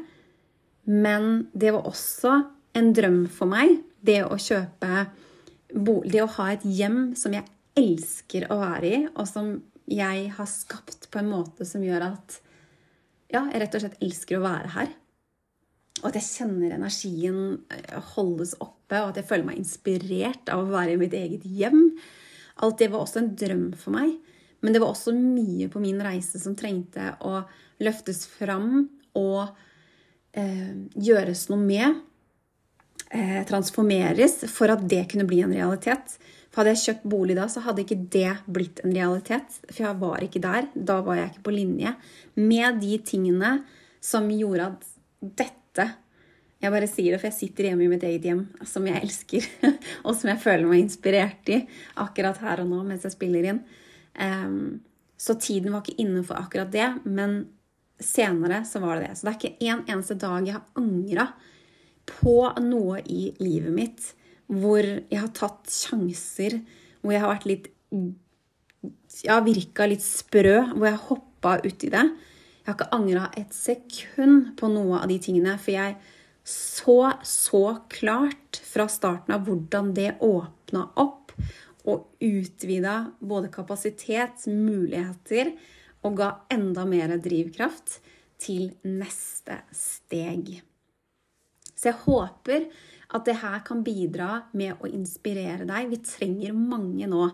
Men 0.86 1.46
det 1.52 1.74
var 1.74 1.90
også 1.90 2.38
en 2.76 2.92
drøm 2.94 3.24
for 3.32 3.50
meg, 3.50 3.80
det 4.00 4.22
å 4.24 4.36
kjøpe 4.38 5.06
bolig 5.74 6.12
Det 6.14 6.20
å 6.22 6.30
ha 6.36 6.44
et 6.52 6.62
hjem 6.62 7.16
som 7.18 7.34
jeg 7.34 7.42
elsker 7.76 8.46
å 8.54 8.60
være 8.60 8.86
i, 8.86 8.98
og 9.18 9.26
som 9.28 9.48
jeg 9.90 10.28
har 10.36 10.48
skapt 10.50 11.08
på 11.10 11.20
en 11.20 11.30
måte 11.30 11.66
som 11.66 11.82
gjør 11.84 12.06
at 12.12 12.36
ja, 13.32 13.42
jeg 13.50 13.60
rett 13.62 13.76
og 13.76 13.82
slett 13.84 14.02
elsker 14.04 14.38
å 14.38 14.44
være 14.44 14.72
her. 14.76 14.94
Og 16.02 16.10
at 16.10 16.18
jeg 16.18 16.28
kjenner 16.28 16.76
energien 16.76 17.40
eh, 17.72 17.98
holdes 18.14 18.54
oppe, 18.60 19.00
og 19.00 19.10
at 19.10 19.20
jeg 19.20 19.28
føler 19.28 19.48
meg 19.48 19.60
inspirert 19.60 20.52
av 20.52 20.64
å 20.64 20.72
være 20.74 20.94
i 20.94 21.00
mitt 21.00 21.16
eget 21.16 21.46
hjem. 21.48 21.96
Alt 22.64 22.80
det 22.82 22.90
var 22.92 23.04
også 23.04 23.22
en 23.22 23.32
drøm 23.38 23.68
for 23.78 23.96
meg. 23.96 24.16
Men 24.64 24.74
det 24.74 24.82
var 24.82 24.92
også 24.92 25.14
mye 25.16 25.68
på 25.72 25.80
min 25.82 25.98
reise 26.02 26.40
som 26.40 26.56
trengte 26.58 27.12
å 27.24 27.42
løftes 27.84 28.24
fram 28.28 28.86
og 29.16 29.42
eh, 30.36 30.72
gjøres 30.94 31.46
noe 31.52 31.60
med. 31.60 32.00
Eh, 33.14 33.42
transformeres 33.46 34.40
for 34.50 34.72
at 34.72 34.82
det 34.88 35.04
kunne 35.12 35.28
bli 35.28 35.42
en 35.44 35.54
realitet. 35.54 36.16
Hadde 36.56 36.72
jeg 36.72 36.82
kjøpt 36.86 37.04
bolig 37.12 37.36
da, 37.36 37.44
så 37.52 37.60
hadde 37.66 37.82
ikke 37.84 37.98
det 38.12 38.30
blitt 38.48 38.80
en 38.80 38.94
realitet. 38.96 39.58
For 39.68 39.82
jeg 39.84 40.00
var 40.00 40.24
ikke 40.24 40.40
der. 40.40 40.70
Da 40.72 41.02
var 41.04 41.18
jeg 41.18 41.34
ikke 41.34 41.46
på 41.50 41.54
linje 41.54 41.92
med 42.40 42.80
de 42.80 42.96
tingene 43.04 43.58
som 44.00 44.28
gjorde 44.32 44.72
at 44.72 44.90
dette 45.42 45.92
Jeg 46.56 46.72
bare 46.72 46.88
sier 46.88 47.12
det, 47.12 47.18
for 47.20 47.28
jeg 47.28 47.36
sitter 47.36 47.66
hjemme 47.68 47.84
i 47.84 47.88
mitt 47.90 48.04
eget 48.08 48.24
hjem, 48.24 48.38
som 48.64 48.86
jeg 48.88 49.02
elsker, 49.04 49.44
og 50.06 50.14
som 50.16 50.30
jeg 50.30 50.40
føler 50.40 50.64
meg 50.64 50.80
inspirert 50.80 51.50
i 51.52 51.58
akkurat 52.00 52.40
her 52.40 52.62
og 52.62 52.70
nå 52.70 52.78
mens 52.86 53.04
jeg 53.04 53.12
spiller 53.12 53.50
inn. 53.50 53.58
Um, 54.16 54.78
så 55.20 55.36
tiden 55.36 55.74
var 55.74 55.84
ikke 55.84 56.00
inne 56.00 56.22
for 56.24 56.40
akkurat 56.40 56.72
det, 56.72 56.86
men 57.04 57.42
senere 58.00 58.62
så 58.64 58.80
var 58.80 58.96
det 58.96 59.10
det. 59.10 59.18
Så 59.18 59.28
det 59.28 59.34
er 59.34 59.36
ikke 59.36 59.68
en 59.68 59.84
eneste 59.84 60.16
dag 60.24 60.48
jeg 60.48 60.56
har 60.56 60.80
angra 60.80 61.28
på 62.08 62.38
noe 62.64 63.04
i 63.04 63.28
livet 63.36 63.76
mitt 63.76 64.08
hvor 64.46 64.84
jeg 64.84 65.18
har 65.20 65.32
tatt 65.34 65.70
sjanser, 65.72 66.60
hvor 67.02 67.14
jeg 67.14 67.24
har 67.24 67.34
vært 67.34 67.50
litt 67.50 67.72
Ja, 69.24 69.38
virka 69.40 69.86
litt 69.88 70.04
sprø, 70.04 70.58
hvor 70.74 70.84
jeg 70.84 70.94
har 70.94 71.06
hoppa 71.08 71.52
uti 71.64 71.88
det. 71.90 72.02
Jeg 72.60 72.68
har 72.68 72.76
ikke 72.76 72.94
angra 72.94 73.28
et 73.38 73.54
sekund 73.56 74.52
på 74.58 74.68
noe 74.68 75.00
av 75.00 75.08
de 75.08 75.16
tingene, 75.22 75.54
for 75.62 75.72
jeg 75.72 75.96
så 76.46 76.98
så 77.26 77.62
klart 77.90 78.60
fra 78.62 78.86
starten 78.92 79.34
av 79.34 79.46
hvordan 79.48 79.94
det 79.96 80.12
åpna 80.22 80.84
opp 81.00 81.32
og 81.86 82.04
utvida 82.22 82.98
både 83.18 83.50
kapasitet, 83.54 84.46
muligheter, 84.50 85.54
og 86.06 86.18
ga 86.20 86.30
enda 86.52 86.84
mer 86.86 87.16
drivkraft 87.22 87.98
til 88.42 88.68
neste 88.86 89.58
steg. 89.74 90.58
Så 91.74 91.90
jeg 91.90 92.00
håper 92.04 92.68
at 93.14 93.28
det 93.28 93.38
her 93.42 93.60
kan 93.66 93.84
bidra 93.86 94.46
med 94.56 94.80
å 94.82 94.90
inspirere 94.90 95.66
deg. 95.68 95.90
Vi 95.92 96.02
trenger 96.02 96.56
mange 96.56 97.08
nå 97.10 97.28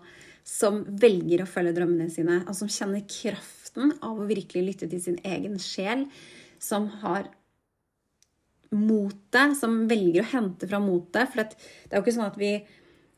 som 0.45 0.83
velger 0.85 1.45
å 1.45 1.49
følge 1.49 1.75
drømmene 1.77 2.11
sine, 2.11 2.41
og 2.49 2.57
som 2.59 2.71
kjenner 2.71 3.07
kraften 3.07 3.95
av 4.03 4.19
å 4.19 4.29
virkelig 4.29 4.65
lytte 4.67 4.91
til 4.91 5.03
sin 5.03 5.21
egen 5.23 5.57
sjel, 5.63 6.09
som 6.63 6.89
har 7.03 7.31
motet, 8.73 9.57
som 9.59 9.85
velger 9.89 10.25
å 10.25 10.31
hente 10.33 10.69
fra 10.69 10.81
motet. 10.83 11.31
For 11.31 11.43
det 11.43 11.57
er 11.91 12.01
jo 12.01 12.05
ikke 12.05 12.17
sånn 12.17 12.31
at 12.31 12.41
vi 12.41 12.55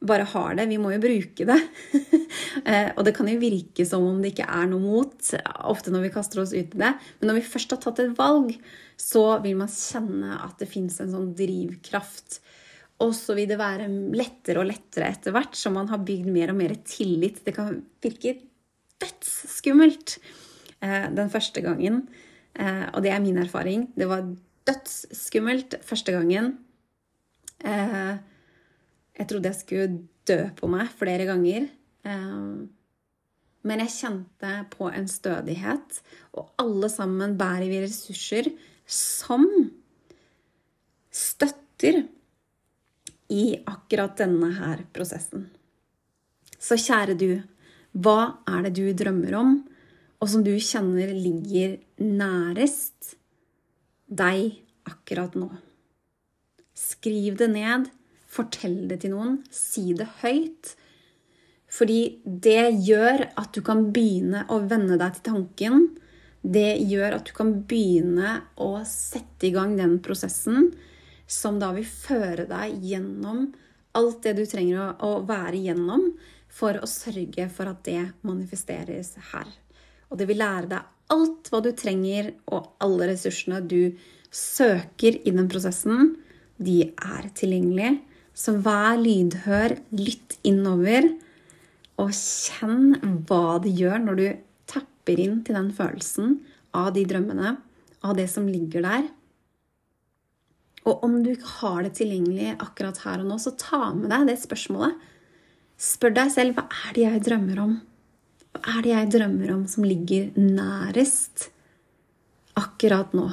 bare 0.04 0.26
har 0.28 0.56
det, 0.58 0.66
vi 0.68 0.78
må 0.80 0.92
jo 0.94 1.02
bruke 1.04 1.48
det. 1.50 1.60
Eh, 2.64 2.92
og 2.94 3.02
det 3.04 3.12
kan 3.16 3.26
jo 3.28 3.34
virke 3.40 3.84
som 3.84 4.04
om 4.06 4.20
det 4.22 4.30
ikke 4.30 4.46
er 4.46 4.68
noe 4.70 4.80
mot, 4.80 5.26
ofte 5.68 5.90
når 5.90 6.04
vi 6.06 6.10
kaster 6.14 6.40
oss 6.40 6.52
ut 6.54 6.72
i 6.76 6.80
det. 6.80 6.92
Men 7.18 7.28
når 7.28 7.36
vi 7.40 7.48
først 7.50 7.74
har 7.74 7.80
tatt 7.82 7.98
et 8.00 8.12
valg, 8.16 8.54
så 9.00 9.24
vil 9.42 9.58
man 9.58 9.68
kjenne 9.68 10.38
at 10.38 10.62
det 10.62 10.68
fins 10.70 11.00
en 11.02 11.10
sånn 11.12 11.32
drivkraft. 11.36 12.38
Og 13.02 13.14
så 13.16 13.34
vil 13.34 13.48
det 13.50 13.58
være 13.58 13.88
lettere 14.14 14.62
og 14.62 14.68
lettere 14.68 15.10
etter 15.10 15.34
hvert 15.34 15.56
som 15.58 15.74
man 15.76 15.90
har 15.90 16.02
bygd 16.06 16.28
mer 16.30 16.52
og 16.52 16.58
mer 16.60 16.76
tillit. 16.86 17.42
Det 17.44 17.54
kan 17.56 17.80
virke 18.04 18.36
dødsskummelt 19.02 20.18
eh, 20.80 21.08
den 21.16 21.32
første 21.32 21.64
gangen. 21.64 22.04
Eh, 22.54 22.86
og 22.92 23.02
det 23.02 23.10
er 23.10 23.24
min 23.24 23.40
erfaring. 23.42 23.88
Det 23.98 24.08
var 24.10 24.28
dødsskummelt 24.68 25.80
første 25.84 26.14
gangen. 26.14 26.54
Jeg 27.64 29.28
trodde 29.30 29.48
jeg 29.48 29.56
skulle 29.56 30.02
dø 30.28 30.38
på 30.58 30.68
meg 30.68 30.90
flere 30.92 31.24
ganger. 31.28 31.68
Men 33.64 33.80
jeg 33.80 33.94
kjente 33.94 34.50
på 34.74 34.90
en 34.90 35.06
stødighet, 35.08 36.00
og 36.36 36.50
alle 36.60 36.90
sammen 36.92 37.38
bærer 37.40 37.70
vi 37.70 37.80
ressurser 37.86 38.50
som 38.84 39.46
støtter 41.14 42.02
i 43.34 43.44
akkurat 43.66 44.16
denne 44.20 44.52
her 44.58 44.84
prosessen. 44.94 45.48
Så 46.58 46.78
kjære 46.80 47.16
du, 47.18 47.30
hva 47.92 48.40
er 48.48 48.68
det 48.68 48.74
du 48.78 48.86
drømmer 48.96 49.34
om, 49.38 49.56
og 50.22 50.30
som 50.30 50.44
du 50.46 50.54
kjenner 50.56 51.10
ligger 51.12 51.76
nærest 52.00 53.16
deg 54.08 54.60
akkurat 54.88 55.36
nå? 55.38 55.50
Skriv 56.74 57.36
det 57.38 57.50
ned 57.52 57.90
Fortell 58.34 58.88
det 58.90 59.04
til 59.04 59.12
noen. 59.14 59.36
Si 59.54 59.92
det 59.94 60.08
høyt. 60.24 60.72
Fordi 61.70 62.00
det 62.24 62.72
gjør 62.86 63.28
at 63.38 63.54
du 63.54 63.60
kan 63.66 63.84
begynne 63.94 64.44
å 64.50 64.58
venne 64.66 64.98
deg 64.98 65.14
til 65.14 65.26
tanken. 65.28 65.84
Det 66.42 66.72
gjør 66.82 67.20
at 67.20 67.28
du 67.28 67.32
kan 67.36 67.52
begynne 67.70 68.40
å 68.58 68.72
sette 68.88 69.48
i 69.48 69.52
gang 69.54 69.76
den 69.78 70.00
prosessen 70.02 70.72
som 71.34 71.58
da 71.60 71.72
vil 71.76 71.86
føre 71.88 72.46
deg 72.50 72.78
gjennom 72.84 73.48
alt 73.98 74.22
det 74.24 74.34
du 74.38 74.44
trenger 74.48 74.94
å, 75.02 75.20
være 75.26 75.58
igjennom 75.58 76.08
for 76.54 76.78
å 76.78 76.88
sørge 76.88 77.48
for 77.52 77.70
at 77.70 77.82
det 77.86 78.00
manifesteres 78.26 79.14
her. 79.32 79.48
Og 80.10 80.18
det 80.20 80.28
vil 80.30 80.42
lære 80.42 80.70
deg 80.70 81.14
alt 81.14 81.50
hva 81.50 81.60
du 81.64 81.70
trenger, 81.76 82.32
og 82.50 82.74
alle 82.82 83.10
ressursene 83.12 83.60
du 83.66 83.94
søker 84.34 85.18
i 85.22 85.34
den 85.34 85.48
prosessen, 85.50 86.14
de 86.58 86.90
er 86.90 87.28
tilgjengelige. 87.36 87.98
Så 88.34 88.56
vær 88.62 88.96
lydhør, 88.98 89.76
lytt 89.94 90.38
innover, 90.46 91.06
og 92.02 92.10
kjenn 92.14 92.96
hva 93.28 93.60
det 93.62 93.74
gjør 93.78 94.00
når 94.02 94.18
du 94.18 94.24
tapper 94.70 95.20
inn 95.22 95.42
til 95.46 95.58
den 95.58 95.70
følelsen 95.74 96.40
av 96.74 96.90
de 96.96 97.04
drømmene, 97.06 97.54
av 98.02 98.16
det 98.18 98.26
som 98.32 98.48
ligger 98.50 98.82
der. 98.82 99.06
Og 100.84 101.04
om 101.06 101.16
du 101.24 101.30
ikke 101.32 101.52
har 101.62 101.84
det 101.86 101.94
tilgjengelig 101.98 102.54
akkurat 102.58 103.00
her 103.06 103.22
og 103.22 103.30
nå, 103.30 103.38
så 103.40 103.54
ta 103.56 103.88
med 103.96 104.10
deg 104.12 104.28
det 104.28 104.36
spørsmålet. 104.42 104.98
Spør 105.80 106.12
deg 106.18 106.32
selv 106.34 106.58
hva 106.58 106.66
er 106.68 106.96
det 106.96 107.06
jeg 107.06 107.24
drømmer 107.30 107.62
om? 107.64 107.78
Hva 108.54 108.76
er 108.76 108.84
det 108.84 108.92
jeg 108.92 109.10
drømmer 109.16 109.54
om 109.56 109.64
som 109.70 109.86
ligger 109.88 110.36
nærest 110.38 111.48
akkurat 112.60 113.16
nå? 113.16 113.30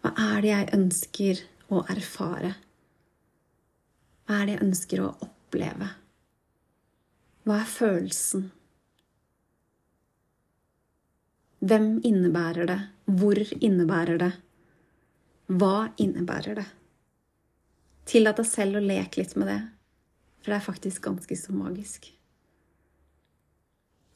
Hva 0.00 0.12
er 0.34 0.42
det 0.42 0.50
jeg 0.50 0.68
ønsker 0.76 1.44
å 1.70 1.84
erfare? 1.92 2.52
Hva 4.26 4.40
er 4.40 4.46
det 4.48 4.56
jeg 4.56 4.66
ønsker 4.66 5.04
å 5.04 5.14
oppleve? 5.26 5.90
Hva 7.46 7.62
er 7.62 7.70
følelsen? 7.70 8.50
Hvem 11.60 11.90
innebærer 12.06 12.68
det? 12.68 12.80
Hvor 13.20 13.40
innebærer 13.60 14.20
det? 14.20 14.32
Hva 15.50 15.90
innebærer 15.98 16.60
det? 16.60 16.66
Tillat 18.06 18.38
deg 18.38 18.46
selv 18.46 18.78
å 18.78 18.84
leke 18.84 19.20
litt 19.20 19.34
med 19.38 19.50
det, 19.50 19.60
for 20.40 20.52
det 20.52 20.58
er 20.60 20.66
faktisk 20.66 21.02
ganske 21.08 21.36
så 21.38 21.54
magisk. 21.54 22.06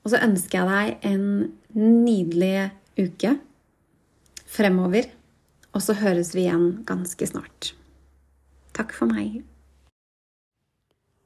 Og 0.05 0.13
så 0.13 0.21
ønsker 0.23 0.61
jeg 0.61 0.69
deg 0.71 1.09
en 1.11 1.27
nydelig 1.75 2.71
uke 3.01 3.35
fremover, 4.55 5.09
og 5.75 5.83
så 5.83 5.97
høres 5.99 6.35
vi 6.37 6.45
igjen 6.45 6.85
ganske 6.87 7.27
snart. 7.27 7.73
Takk 8.77 8.95
for 8.95 9.11
meg. 9.11 9.41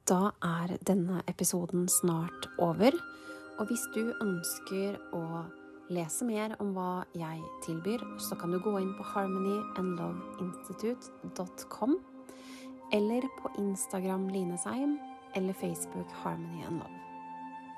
Da 0.09 0.31
er 0.41 0.73
denne 0.89 1.21
episoden 1.29 1.85
snart 1.91 2.49
over. 2.57 2.95
Og 3.59 3.69
hvis 3.69 3.83
du 3.93 4.07
ønsker 4.23 4.95
å 5.13 5.43
lese 5.93 6.25
mer 6.25 6.55
om 6.61 6.73
hva 6.75 7.03
jeg 7.17 7.41
tilbyr, 7.65 7.99
så 8.21 8.35
kan 8.39 8.51
du 8.53 8.59
gå 8.61 8.79
inn 8.79 8.93
på 8.97 9.03
harmonyandloveinstitute.com, 9.13 11.93
eller 12.93 13.21
på 13.39 13.47
Instagram 13.61 14.27
Line 14.33 14.57
Seim, 14.57 14.99
eller 15.35 15.53
Facebook 15.53 16.09
Harmony 16.23 16.61
and 16.65 16.77
Love. 16.81 16.99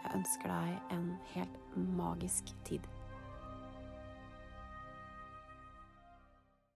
Jeg 0.02 0.12
ønsker 0.18 0.48
deg 0.50 0.70
en 0.96 1.08
helt 1.34 1.58
magisk 1.76 2.44
tid. 2.68 2.84